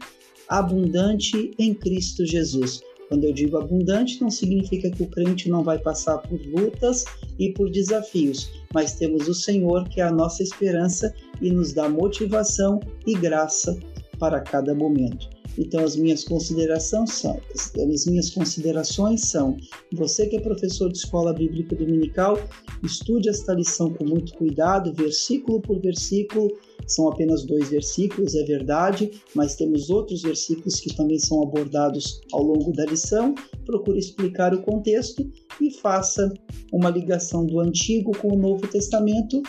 [0.48, 2.80] abundante em Cristo Jesus.
[3.08, 7.04] Quando eu digo abundante, não significa que o crente não vai passar por lutas
[7.38, 11.88] e por desafios, mas temos o Senhor que é a nossa esperança e nos dá
[11.88, 13.78] motivação e graça
[14.18, 15.28] para cada momento.
[15.58, 19.56] Então as minhas considerações são, as minhas considerações são:
[19.92, 22.38] você que é professor de escola bíblica dominical,
[22.82, 26.50] estude esta lição com muito cuidado, versículo por versículo.
[26.86, 32.42] São apenas dois versículos, é verdade, mas temos outros versículos que também são abordados ao
[32.42, 33.34] longo da lição.
[33.64, 35.28] Procure explicar o contexto
[35.60, 36.32] e faça
[36.72, 39.42] uma ligação do Antigo com o Novo Testamento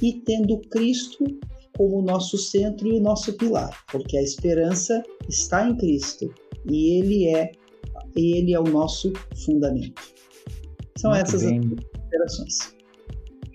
[0.00, 1.24] e tendo Cristo
[1.76, 6.32] como o nosso centro e o nosso pilar, porque a esperança está em Cristo
[6.64, 7.52] e ele é
[8.14, 9.12] ele é o nosso
[9.44, 10.00] fundamento.
[10.96, 11.58] São Muito essas bem.
[11.58, 12.76] as considerações.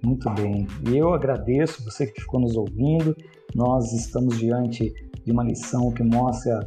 [0.04, 0.68] Muito bem.
[0.90, 3.16] E eu agradeço você que ficou nos ouvindo.
[3.56, 4.94] Nós estamos diante
[5.24, 6.60] de uma lição que mostra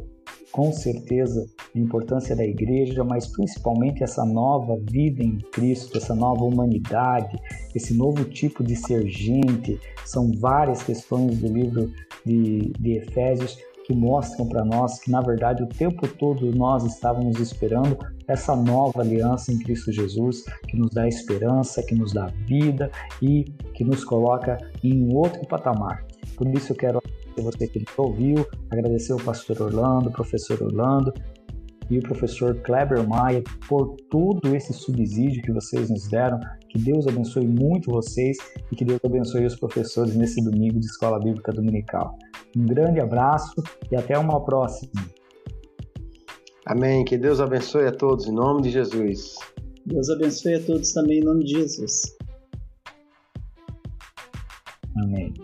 [0.55, 1.45] com certeza
[1.75, 7.37] a importância da igreja, mas principalmente essa nova vida em Cristo, essa nova humanidade,
[7.75, 9.81] esse novo tipo de ser gente.
[10.05, 11.93] São várias questões do livro
[12.25, 17.41] de, de Efésios que mostram para nós que, na verdade, o tempo todo nós estávamos
[17.41, 17.99] esperando
[18.29, 23.43] essa nova aliança em Cristo Jesus, que nos dá esperança, que nos dá vida e
[23.75, 26.07] que nos coloca em outro patamar.
[26.37, 27.03] Por isso eu quero
[27.43, 31.13] você que nos ouviu, agradecer o pastor Orlando, o professor Orlando
[31.91, 36.39] e o professor Kleber Maia por todo esse subsídio que vocês nos deram.
[36.71, 38.37] Que Deus abençoe muito vocês
[38.71, 42.19] e que Deus abençoe os professores nesse domingo de Escola Bíblica Dominical.
[42.57, 43.55] Um grande abraço
[43.91, 44.93] e até uma próxima.
[46.67, 47.05] Amém.
[47.05, 49.37] Que Deus abençoe a todos em nome de Jesus.
[49.87, 52.17] Deus abençoe a todos também em nome de Jesus.
[54.97, 55.35] Amém.